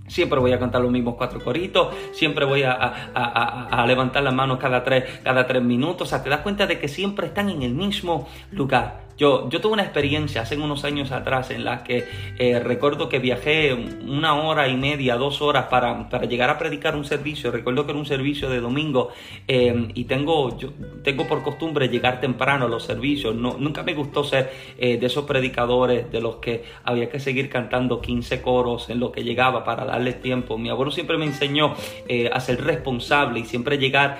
Siempre 0.07 0.39
voy 0.39 0.51
a 0.51 0.60
cantar 0.60 0.81
los 0.81 0.91
mismos 0.91 1.15
cuatro 1.15 1.39
coritos, 1.43 1.95
siempre 2.12 2.45
voy 2.45 2.63
a, 2.63 3.86
levantar 3.88 4.24
las 4.24 4.33
manos 4.33 4.60
cada 4.60 4.83
tres, 4.83 5.05
cada 5.24 5.48
tres 5.48 5.63
minutos. 5.63 6.07
O 6.07 6.10
sea, 6.10 6.24
te 6.24 6.29
das 6.29 6.41
cuenta 6.41 6.67
de 6.67 6.79
que 6.79 6.88
siempre 6.88 7.27
están 7.27 7.50
en 7.50 7.62
el 7.62 7.74
mismo 7.74 8.27
lugar. 8.51 9.02
Yo, 9.17 9.48
yo 9.50 9.62
tuve 9.62 9.74
una 9.74 9.84
experiencia 9.84 10.41
hace 10.41 10.58
unos 10.58 10.84
años 10.86 11.12
atrás 11.12 11.51
en 11.51 11.63
la 11.63 11.84
que 11.84 12.05
eh, 12.39 12.60
recuerdo 12.60 13.10
que 13.10 13.20
viajé 13.20 13.74
una 13.74 14.36
hora 14.36 14.67
y 14.67 14.75
media, 14.75 15.17
dos 15.17 15.41
horas 15.41 15.65
para, 15.65 16.10
para, 16.10 16.25
llegar 16.25 16.50
a 16.50 16.58
predicar 16.58 16.96
un 16.96 17.05
servicio. 17.05 17.51
Recuerdo 17.51 17.86
que 17.86 17.91
era 17.91 18.00
un 18.00 18.08
servicio 18.08 18.50
de 18.50 18.60
domingo 18.60 19.10
eh, 19.48 19.89
y 19.93 20.05
tengo, 20.05 20.58
yo 20.58 20.70
tengo 21.03 21.27
por 21.27 21.43
costumbre 21.43 21.89
llegar 21.89 22.20
temprano 22.20 22.65
a 22.65 22.67
los 22.67 22.84
servicios. 22.84 23.36
Nunca 23.36 23.84
me 23.84 23.93
gustó 23.93 24.24
ser 24.24 24.51
eh, 24.79 24.98
de 24.98 25.05
esos 25.05 25.25
predicadores 25.25 26.12
de 26.12 26.20
los 26.20 26.38
que 26.38 26.63
había 26.84 27.10
que 27.10 27.20
seguir 27.20 27.50
cantando 27.50 28.01
15 28.01 28.41
coros 28.41 28.89
en 28.89 29.00
lo 29.00 29.12
que 29.12 29.24
llegaba 29.24 29.63
para 29.63 29.86
darles 29.86 30.22
tiempo. 30.22 30.58
Mi 30.58 30.70
abuelo 30.70 30.91
siempre 30.91 31.17
me 31.17 31.25
enseñó 31.25 31.75
a 32.32 32.39
ser 32.39 32.63
responsable 32.63 33.39
y 33.39 33.46
siempre 33.46 33.77
llegar 33.77 34.17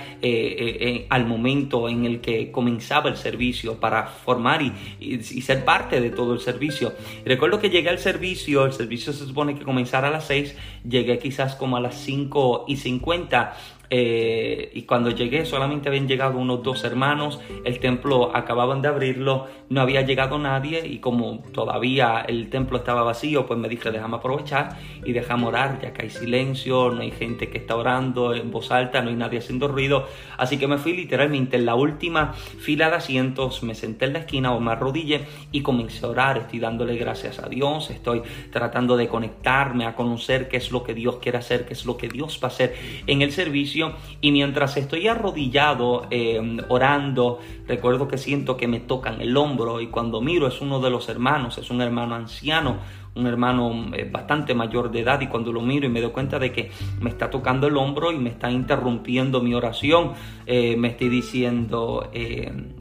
al 1.10 1.26
momento 1.26 1.90
en 1.90 2.06
el 2.06 2.22
que 2.22 2.52
comenzaba 2.52 3.10
el 3.10 3.18
servicio 3.18 3.80
para 3.80 4.06
formar 4.08 4.62
y 4.62 4.72
y, 5.00 5.20
ser 5.20 5.66
parte 5.66 6.00
de 6.00 6.10
todo 6.10 6.34
el 6.34 6.40
servicio. 6.40 6.94
recuerdo 7.26 7.60
que 7.60 7.70
llegué 7.70 7.90
al 7.90 8.00
servicio, 8.00 8.66
el 8.66 8.74
servicio 8.74 9.14
se 9.14 9.26
supone 9.26 9.56
que 9.56 9.64
comenzara 9.64 10.08
a 10.08 10.12
las 10.12 10.28
6, 10.28 10.56
llegué 10.88 11.20
quizás 11.20 11.56
como 11.56 11.78
a 11.78 11.82
las 11.82 11.96
5 11.96 12.66
y 12.68 12.78
50 12.78 13.56
eh, 13.90 14.72
y 14.74 14.84
cuando 14.84 15.12
llegué 15.12 15.46
solamente 15.46 15.90
habían 15.90 16.08
llegado 16.08 16.38
unos 16.38 16.64
dos 16.64 16.84
hermanos, 16.84 17.40
el 17.64 17.80
templo 17.80 18.36
acababan 18.36 18.82
de 18.82 18.88
abrirlo, 18.88 19.48
no 19.70 19.82
había 19.82 20.02
llegado 20.02 20.40
nadie 20.40 20.88
y 20.88 21.00
como 21.00 21.44
todavía 21.54 22.26
el 22.28 22.50
templo 22.50 22.78
estaba 22.78 23.04
vacío, 23.04 23.46
pues 23.46 23.60
me 23.60 23.70
dije, 23.70 23.92
déjame 23.92 24.16
aprovechar 24.16 24.78
y 25.06 25.12
déjame 25.12 25.46
orar, 25.46 25.80
ya 25.82 25.94
que 25.94 26.04
hay 26.04 26.10
silencio, 26.10 26.92
no 26.92 27.02
hay 27.02 27.12
gente 27.12 27.50
que 27.50 27.60
está 27.60 27.76
orando 27.76 28.34
en 28.34 28.52
voz 28.52 28.72
alta, 28.72 29.02
no 29.02 29.10
hay 29.10 29.16
nadie 29.16 29.40
haciendo 29.40 29.68
ruido. 29.68 30.08
Así 30.38 30.58
que 30.58 30.68
me 30.68 30.78
fui 30.78 30.94
literalmente 30.94 31.58
en 31.58 31.66
la 31.66 31.76
última 31.76 32.34
fila 32.34 32.90
de 32.90 32.96
asientos, 32.96 33.64
me 33.64 33.76
senté 33.76 34.06
en 34.06 34.14
la 34.14 34.20
esquina 34.20 34.54
o 34.54 34.60
me 34.60 34.72
arrodillé 34.72 35.26
y 35.52 35.62
comencé 35.62 36.06
a 36.06 36.10
orar, 36.10 36.38
estoy 36.38 36.60
dándole 36.60 36.96
gracias 36.96 37.40
a 37.40 37.48
Dios, 37.48 37.90
estoy 37.90 38.24
tratando 38.52 38.98
de 38.98 39.08
conectarme, 39.08 39.86
a 39.86 39.96
conocer 39.96 40.48
qué 40.48 40.58
es 40.58 40.72
lo 40.72 40.84
que 40.84 40.94
Dios 40.94 41.18
quiere 41.18 41.38
hacer, 41.38 41.66
qué 41.66 41.74
es 41.74 41.86
lo 41.86 41.98
que 41.98 42.08
Dios 42.08 42.40
va 42.42 42.48
a 42.48 42.52
hacer 42.52 42.76
en 43.06 43.22
el 43.22 43.32
servicio 43.32 43.73
y 44.22 44.32
mientras 44.32 44.78
estoy 44.78 45.08
arrodillado 45.08 46.08
eh, 46.10 46.40
orando, 46.70 47.40
recuerdo 47.68 48.08
que 48.08 48.18
siento 48.18 48.58
que 48.58 48.68
me 48.68 48.80
tocan 48.80 49.22
el 49.22 49.36
hombro 49.38 49.82
y 49.82 49.88
cuando 49.88 50.22
miro 50.22 50.48
es 50.48 50.62
uno 50.62 50.80
de 50.80 50.90
los 50.90 51.10
hermanos, 51.10 51.58
es 51.58 51.70
un 51.70 51.82
hermano 51.82 52.16
anciano, 52.16 52.78
un 53.16 53.28
hermano 53.28 53.92
eh, 53.94 54.10
bastante 54.12 54.54
mayor 54.54 54.92
de 54.92 55.02
edad 55.02 55.22
y 55.22 55.28
cuando 55.28 55.52
lo 55.52 55.62
miro 55.62 55.86
y 55.86 55.90
me 55.90 56.02
doy 56.02 56.12
cuenta 56.12 56.40
de 56.40 56.52
que 56.52 56.72
me 57.00 57.10
está 57.10 57.30
tocando 57.30 57.68
el 57.68 57.78
hombro 57.78 58.12
y 58.12 58.18
me 58.18 58.30
está 58.30 58.52
interrumpiendo 58.52 59.42
mi 59.42 59.54
oración, 59.54 60.14
eh, 60.46 60.76
me 60.78 60.90
estoy 60.90 61.10
diciendo, 61.10 62.10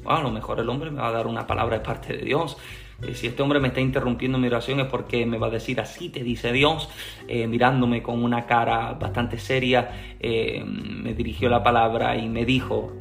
a 0.05 0.20
lo 0.20 0.31
mejor 0.31 0.61
el 0.61 0.68
hombre 0.68 0.90
me 0.90 1.00
va 1.00 1.09
a 1.09 1.12
dar 1.12 1.26
una 1.26 1.46
palabra 1.46 1.78
de 1.78 1.85
parte 1.85 2.16
de 2.16 2.24
Dios. 2.24 2.57
Eh, 3.02 3.14
si 3.14 3.26
este 3.26 3.42
hombre 3.42 3.60
me 3.60 3.68
está 3.68 3.80
interrumpiendo 3.80 4.38
mi 4.38 4.46
oración 4.46 4.80
es 4.80 4.86
porque 4.86 5.26
me 5.26 5.38
va 5.38 5.48
a 5.48 5.50
decir 5.50 5.80
así 5.80 6.08
te 6.08 6.22
dice 6.22 6.52
Dios, 6.52 6.88
eh, 7.26 7.46
mirándome 7.46 8.02
con 8.02 8.22
una 8.22 8.46
cara 8.46 8.92
bastante 8.92 9.38
seria, 9.38 10.16
eh, 10.20 10.64
me 10.64 11.14
dirigió 11.14 11.48
la 11.48 11.62
palabra 11.62 12.16
y 12.16 12.28
me 12.28 12.44
dijo, 12.44 12.96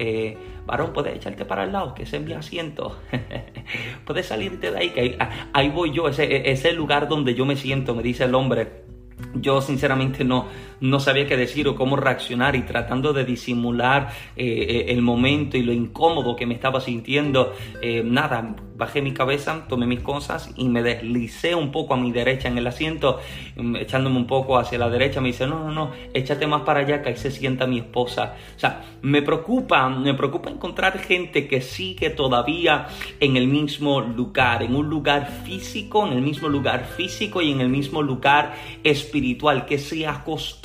varón, 0.66 0.92
puedes 0.94 1.16
echarte 1.16 1.46
para 1.46 1.64
el 1.64 1.72
lado, 1.72 1.94
que 1.94 2.04
ese 2.04 2.18
es 2.18 2.24
mi 2.24 2.34
asiento, 2.34 3.00
puedes 4.06 4.26
salirte 4.26 4.72
de 4.72 4.78
ahí, 4.78 4.90
que 4.90 5.18
ahí, 5.54 5.70
voy 5.70 5.92
yo, 5.92 6.08
ese 6.08 6.50
es 6.50 6.66
el 6.66 6.76
lugar 6.76 7.08
donde 7.08 7.36
yo 7.36 7.46
me 7.46 7.56
siento, 7.56 7.96
me 7.96 8.04
dice 8.04 8.24
el 8.26 8.36
hombre. 8.36 8.82
Yo 9.36 9.62
sinceramente 9.62 10.24
no, 10.24 10.48
no 10.82 11.00
sabía 11.00 11.28
qué 11.28 11.38
decir 11.38 11.68
o 11.68 11.76
cómo 11.76 11.96
reaccionar 11.96 12.56
y 12.56 12.64
tratando 12.64 13.14
de 13.14 13.24
disimular 13.24 14.10
eh, 14.36 14.46
eh, 14.46 14.86
el 14.90 15.02
momento 15.02 15.58
y 15.58 15.62
lo 15.62 15.72
incómodo 15.72 16.36
que 16.36 16.46
me 16.46 16.56
estaba 16.56 16.82
sintiendo, 16.82 17.54
eh, 17.82 18.02
nada, 18.04 18.56
bajé 18.76 19.02
mi 19.04 19.14
cabeza, 19.14 19.66
tomé 19.70 19.86
mis 19.86 20.00
cosas 20.00 20.52
y 20.58 20.68
me 20.68 20.82
deslicé 20.82 21.54
un 21.54 21.72
poco 21.72 21.94
a 21.94 21.98
mi 21.98 22.12
derecha 22.12 22.48
en 22.48 22.58
el 22.58 22.66
asiento, 22.66 23.20
mm, 23.56 23.76
echándome 23.76 24.18
un 24.18 24.26
poco 24.26 24.58
hacia 24.58 24.80
la 24.80 24.90
derecha, 24.90 25.22
me 25.22 25.28
dice, 25.28 25.46
no, 25.46 25.60
no, 25.60 25.72
no, 25.72 25.92
échate 26.16 26.48
más 26.48 26.64
para 26.64 26.80
allá 26.80 27.04
que 27.04 27.10
ahí 27.10 27.18
se 27.18 27.30
sienta 27.30 27.68
mi 27.68 27.78
esposa. 27.78 28.36
O 28.56 28.60
sea, 28.60 28.84
me 29.04 29.22
preocupa, 29.22 29.88
me 29.88 30.16
preocupa 30.16 30.50
encontrar 30.50 30.98
gente 30.98 31.48
que 31.48 31.62
sigue 31.62 32.10
todavía 32.10 32.88
en 33.20 33.38
el 33.38 33.48
mismo 33.48 34.02
lugar, 34.02 34.64
en 34.64 34.76
un 34.76 34.90
lugar 34.90 35.30
físico, 35.46 36.08
en 36.08 36.14
el 36.14 36.22
mismo 36.24 36.50
lugar 36.50 36.86
físico 36.86 37.40
y 37.42 37.52
en 37.52 37.62
el 37.62 37.70
mismo 37.70 38.02
lugar 38.02 38.56
espiritual 38.84 39.66
que 39.66 39.78
se 39.78 40.08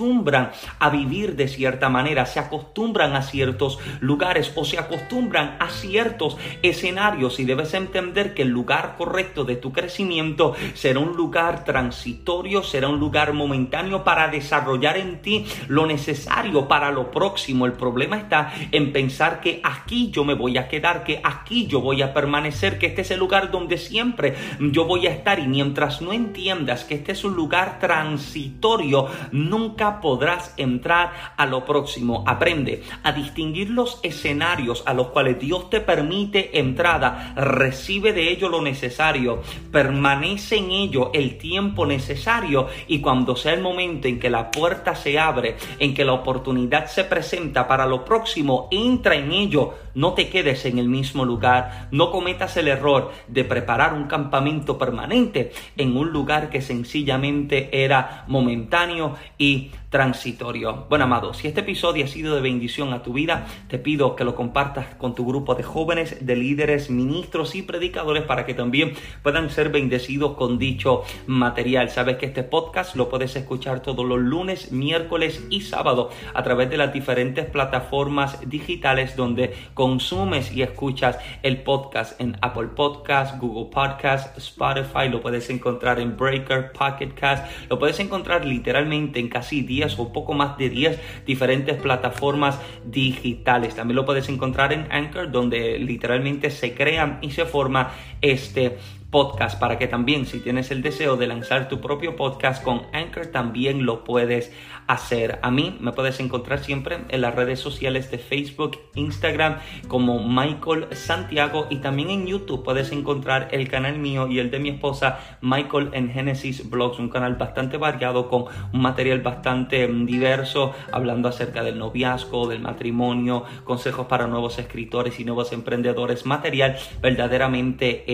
acostumbran 0.06 0.52
a 0.78 0.90
vivir 0.90 1.34
de 1.34 1.48
cierta 1.48 1.88
manera, 1.88 2.26
se 2.26 2.38
acostumbran 2.38 3.16
a 3.16 3.22
ciertos 3.22 3.78
lugares 4.00 4.52
o 4.54 4.64
se 4.64 4.78
acostumbran 4.78 5.56
a 5.58 5.68
ciertos 5.70 6.36
escenarios 6.62 7.40
y 7.40 7.44
debes 7.44 7.74
entender 7.74 8.34
que 8.34 8.42
el 8.42 8.48
lugar 8.48 8.94
correcto 8.96 9.44
de 9.44 9.56
tu 9.56 9.72
crecimiento 9.72 10.54
será 10.74 11.00
un 11.00 11.16
lugar 11.16 11.64
transitorio, 11.64 12.62
será 12.62 12.88
un 12.88 13.00
lugar 13.00 13.32
momentáneo 13.32 14.04
para 14.04 14.28
desarrollar 14.28 14.96
en 14.96 15.22
ti 15.22 15.44
lo 15.66 15.86
necesario 15.86 16.68
para 16.68 16.92
lo 16.92 17.10
próximo. 17.10 17.66
El 17.66 17.72
problema 17.72 18.16
está 18.16 18.52
en 18.70 18.92
pensar 18.92 19.40
que 19.40 19.60
aquí 19.64 20.10
yo 20.12 20.24
me 20.24 20.34
voy 20.34 20.56
a 20.56 20.68
quedar, 20.68 21.02
que 21.02 21.20
aquí 21.24 21.66
yo 21.66 21.80
voy 21.80 22.02
a 22.02 22.14
permanecer, 22.14 22.78
que 22.78 22.86
este 22.86 23.02
es 23.02 23.10
el 23.10 23.18
lugar 23.18 23.50
donde 23.50 23.76
siempre 23.76 24.36
yo 24.60 24.84
voy 24.84 25.08
a 25.08 25.10
estar 25.10 25.40
y 25.40 25.48
mientras 25.48 26.00
no 26.00 26.12
entiendas 26.12 26.84
que 26.84 26.94
este 26.94 27.12
es 27.12 27.24
un 27.24 27.34
lugar 27.34 27.80
transitorio, 27.80 29.08
nunca 29.32 29.95
podrás 30.00 30.54
entrar 30.56 31.12
a 31.36 31.46
lo 31.46 31.64
próximo. 31.64 32.24
Aprende 32.26 32.82
a 33.02 33.12
distinguir 33.12 33.70
los 33.70 34.00
escenarios 34.02 34.82
a 34.86 34.94
los 34.94 35.08
cuales 35.08 35.38
Dios 35.38 35.70
te 35.70 35.80
permite 35.80 36.58
entrada, 36.58 37.34
recibe 37.36 38.12
de 38.12 38.30
ello 38.30 38.48
lo 38.48 38.62
necesario, 38.62 39.42
permanece 39.70 40.56
en 40.56 40.70
ello 40.70 41.10
el 41.12 41.38
tiempo 41.38 41.86
necesario. 41.86 42.68
Y 42.86 43.00
cuando 43.00 43.36
sea 43.36 43.54
el 43.54 43.62
momento 43.62 44.08
en 44.08 44.18
que 44.18 44.30
la 44.30 44.50
puerta 44.50 44.94
se 44.94 45.18
abre, 45.18 45.56
en 45.78 45.94
que 45.94 46.04
la 46.04 46.12
oportunidad 46.12 46.86
se 46.86 47.04
presenta 47.04 47.66
para 47.66 47.86
lo 47.86 48.04
próximo, 48.04 48.68
entra 48.70 49.14
en 49.14 49.32
ello. 49.32 49.74
No 49.94 50.12
te 50.12 50.28
quedes 50.28 50.66
en 50.66 50.78
el 50.78 50.88
mismo 50.88 51.24
lugar, 51.24 51.88
no 51.90 52.10
cometas 52.10 52.56
el 52.56 52.68
error 52.68 53.12
de 53.28 53.44
preparar 53.44 53.94
un 53.94 54.04
campamento 54.04 54.78
permanente 54.78 55.52
en 55.76 55.96
un 55.96 56.10
lugar 56.10 56.50
que 56.50 56.60
sencillamente 56.60 57.84
era 57.84 58.24
momentáneo 58.28 59.14
y 59.38 59.70
transitorio. 59.90 60.86
Bueno, 60.88 61.04
amado, 61.04 61.32
si 61.32 61.46
este 61.46 61.60
episodio 61.60 62.04
ha 62.04 62.08
sido 62.08 62.34
de 62.34 62.40
bendición 62.40 62.92
a 62.92 63.02
tu 63.02 63.12
vida, 63.12 63.46
te 63.68 63.78
pido 63.78 64.16
que 64.16 64.24
lo 64.24 64.34
compartas 64.34 64.94
con 64.96 65.14
tu 65.14 65.24
grupo 65.24 65.54
de 65.54 65.62
jóvenes, 65.62 66.26
de 66.26 66.36
líderes, 66.36 66.90
ministros 66.90 67.54
y 67.54 67.62
predicadores 67.62 68.24
para 68.24 68.44
que 68.44 68.54
también 68.54 68.94
puedan 69.22 69.48
ser 69.50 69.70
bendecidos 69.70 70.34
con 70.34 70.58
dicho 70.58 71.02
material. 71.26 71.90
Sabes 71.90 72.16
que 72.16 72.26
este 72.26 72.42
podcast 72.42 72.96
lo 72.96 73.08
puedes 73.08 73.36
escuchar 73.36 73.80
todos 73.80 74.04
los 74.04 74.18
lunes, 74.18 74.72
miércoles 74.72 75.46
y 75.50 75.60
sábado 75.60 76.10
a 76.34 76.42
través 76.42 76.68
de 76.68 76.78
las 76.78 76.92
diferentes 76.92 77.46
plataformas 77.46 78.40
digitales 78.48 79.16
donde 79.16 79.54
consumes 79.74 80.52
y 80.52 80.62
escuchas 80.62 81.18
el 81.42 81.62
podcast 81.62 82.20
en 82.20 82.36
Apple 82.42 82.68
Podcast, 82.74 83.38
Google 83.38 83.70
Podcast, 83.72 84.36
Spotify, 84.36 85.08
lo 85.08 85.20
puedes 85.20 85.48
encontrar 85.50 86.00
en 86.00 86.16
Breaker, 86.16 86.72
Pocket 86.72 87.14
Cast, 87.14 87.46
lo 87.68 87.78
puedes 87.78 88.00
encontrar 88.00 88.44
literalmente 88.44 89.20
en 89.20 89.28
casi 89.28 89.62
10 89.62 89.75
o 89.98 90.12
poco 90.12 90.32
más 90.32 90.58
de 90.58 90.70
10 90.70 91.00
diferentes 91.26 91.76
plataformas 91.76 92.60
digitales. 92.84 93.74
También 93.74 93.96
lo 93.96 94.04
puedes 94.04 94.28
encontrar 94.28 94.72
en 94.72 94.90
Anchor 94.90 95.30
donde 95.30 95.78
literalmente 95.78 96.50
se 96.50 96.74
crea 96.74 97.18
y 97.22 97.30
se 97.30 97.44
forma 97.44 97.92
este 98.20 98.78
podcast 99.10 99.58
para 99.58 99.78
que 99.78 99.86
también 99.86 100.26
si 100.26 100.40
tienes 100.40 100.70
el 100.70 100.82
deseo 100.82 101.16
de 101.16 101.26
lanzar 101.26 101.68
tu 101.68 101.80
propio 101.80 102.16
podcast 102.16 102.62
con 102.62 102.82
Anchor 102.92 103.26
también 103.26 103.86
lo 103.86 104.04
puedes 104.04 104.52
hacer. 104.86 105.38
A 105.42 105.50
mí 105.50 105.76
me 105.80 105.92
puedes 105.92 106.20
encontrar 106.20 106.60
siempre 106.60 106.98
en 107.08 107.20
las 107.20 107.34
redes 107.34 107.60
sociales 107.60 108.10
de 108.10 108.18
Facebook, 108.18 108.78
Instagram 108.94 109.58
como 109.88 110.26
Michael 110.26 110.86
Santiago 110.92 111.66
y 111.70 111.76
también 111.76 112.10
en 112.10 112.26
YouTube 112.26 112.64
puedes 112.64 112.92
encontrar 112.92 113.48
el 113.52 113.68
canal 113.68 113.98
mío 113.98 114.28
y 114.28 114.38
el 114.38 114.50
de 114.50 114.58
mi 114.58 114.70
esposa 114.70 115.18
Michael 115.40 115.90
en 115.92 116.10
Genesis 116.10 116.68
Blogs, 116.68 116.98
un 116.98 117.08
canal 117.08 117.34
bastante 117.36 117.76
variado 117.76 118.28
con 118.28 118.44
un 118.72 118.80
material 118.80 119.20
bastante 119.20 119.86
mm, 119.88 120.06
diverso 120.06 120.74
hablando 120.92 121.28
acerca 121.28 121.62
del 121.62 121.78
noviazgo, 121.78 122.48
del 122.48 122.60
matrimonio, 122.60 123.44
consejos 123.64 124.06
para 124.06 124.26
nuevos 124.26 124.58
escritores 124.58 125.18
y 125.20 125.24
nuevos 125.24 125.52
emprendedores, 125.52 126.26
material 126.26 126.76
verdaderamente 127.00 128.04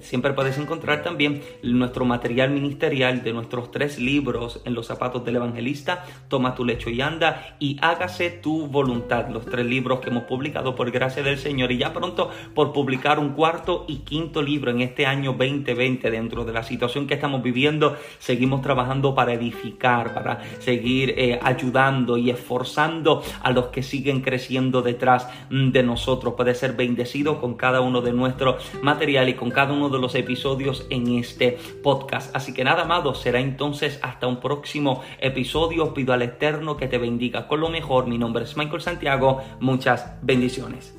Siempre 0.00 0.32
puedes 0.32 0.58
encontrar 0.58 1.02
también 1.02 1.42
nuestro 1.62 2.04
material 2.04 2.50
ministerial 2.50 3.22
de 3.22 3.32
nuestros 3.32 3.70
tres 3.70 3.98
libros 3.98 4.62
en 4.64 4.74
los 4.74 4.86
zapatos 4.86 5.24
del 5.24 5.36
evangelista, 5.36 6.04
toma 6.28 6.54
tu 6.54 6.64
lecho 6.64 6.90
y 6.90 7.00
anda 7.00 7.56
y 7.58 7.76
hágase 7.80 8.30
tu 8.30 8.66
voluntad. 8.66 9.28
Los 9.28 9.46
tres 9.46 9.66
libros 9.66 10.00
que 10.00 10.10
hemos 10.10 10.24
publicado 10.24 10.74
por 10.74 10.90
gracia 10.90 11.22
del 11.22 11.38
Señor 11.38 11.72
y 11.72 11.78
ya 11.78 11.92
pronto 11.92 12.30
por 12.54 12.72
publicar 12.72 13.18
un 13.18 13.30
cuarto 13.30 13.84
y 13.88 13.98
quinto 13.98 14.42
libro 14.42 14.70
en 14.70 14.80
este 14.80 15.06
año 15.06 15.32
2020 15.32 16.10
dentro 16.10 16.44
de 16.44 16.52
la 16.52 16.62
situación 16.62 17.06
que 17.06 17.14
estamos 17.14 17.42
viviendo. 17.42 17.96
Seguimos 18.18 18.62
trabajando 18.62 19.14
para 19.14 19.32
edificar, 19.32 20.14
para 20.14 20.40
seguir 20.60 21.14
eh, 21.16 21.38
ayudando 21.42 22.16
y 22.16 22.30
esforzando 22.30 23.22
a 23.42 23.50
los 23.52 23.66
que 23.66 23.82
siguen 23.82 24.20
creciendo 24.20 24.82
detrás 24.82 25.28
mm, 25.50 25.70
de 25.70 25.82
nosotros. 25.82 26.34
Puede 26.34 26.54
ser 26.54 26.74
bendecido 26.74 27.40
con 27.40 27.54
cada 27.54 27.80
uno 27.80 28.00
de 28.00 28.12
nuestros 28.12 28.62
y 29.08 29.34
con 29.34 29.50
cada 29.50 29.72
uno 29.72 29.88
de 29.88 29.98
los 29.98 30.14
episodios 30.14 30.86
en 30.90 31.14
este 31.14 31.58
podcast. 31.82 32.34
Así 32.36 32.52
que 32.52 32.62
nada, 32.62 32.82
amado, 32.82 33.14
será 33.14 33.40
entonces 33.40 33.98
hasta 34.02 34.26
un 34.26 34.38
próximo 34.38 35.02
episodio. 35.18 35.94
Pido 35.94 36.12
al 36.12 36.22
Eterno 36.22 36.76
que 36.76 36.88
te 36.88 36.98
bendiga 36.98 37.48
con 37.48 37.60
lo 37.60 37.70
mejor. 37.70 38.06
Mi 38.06 38.18
nombre 38.18 38.44
es 38.44 38.56
Michael 38.56 38.82
Santiago. 38.82 39.40
Muchas 39.60 40.18
bendiciones. 40.20 40.97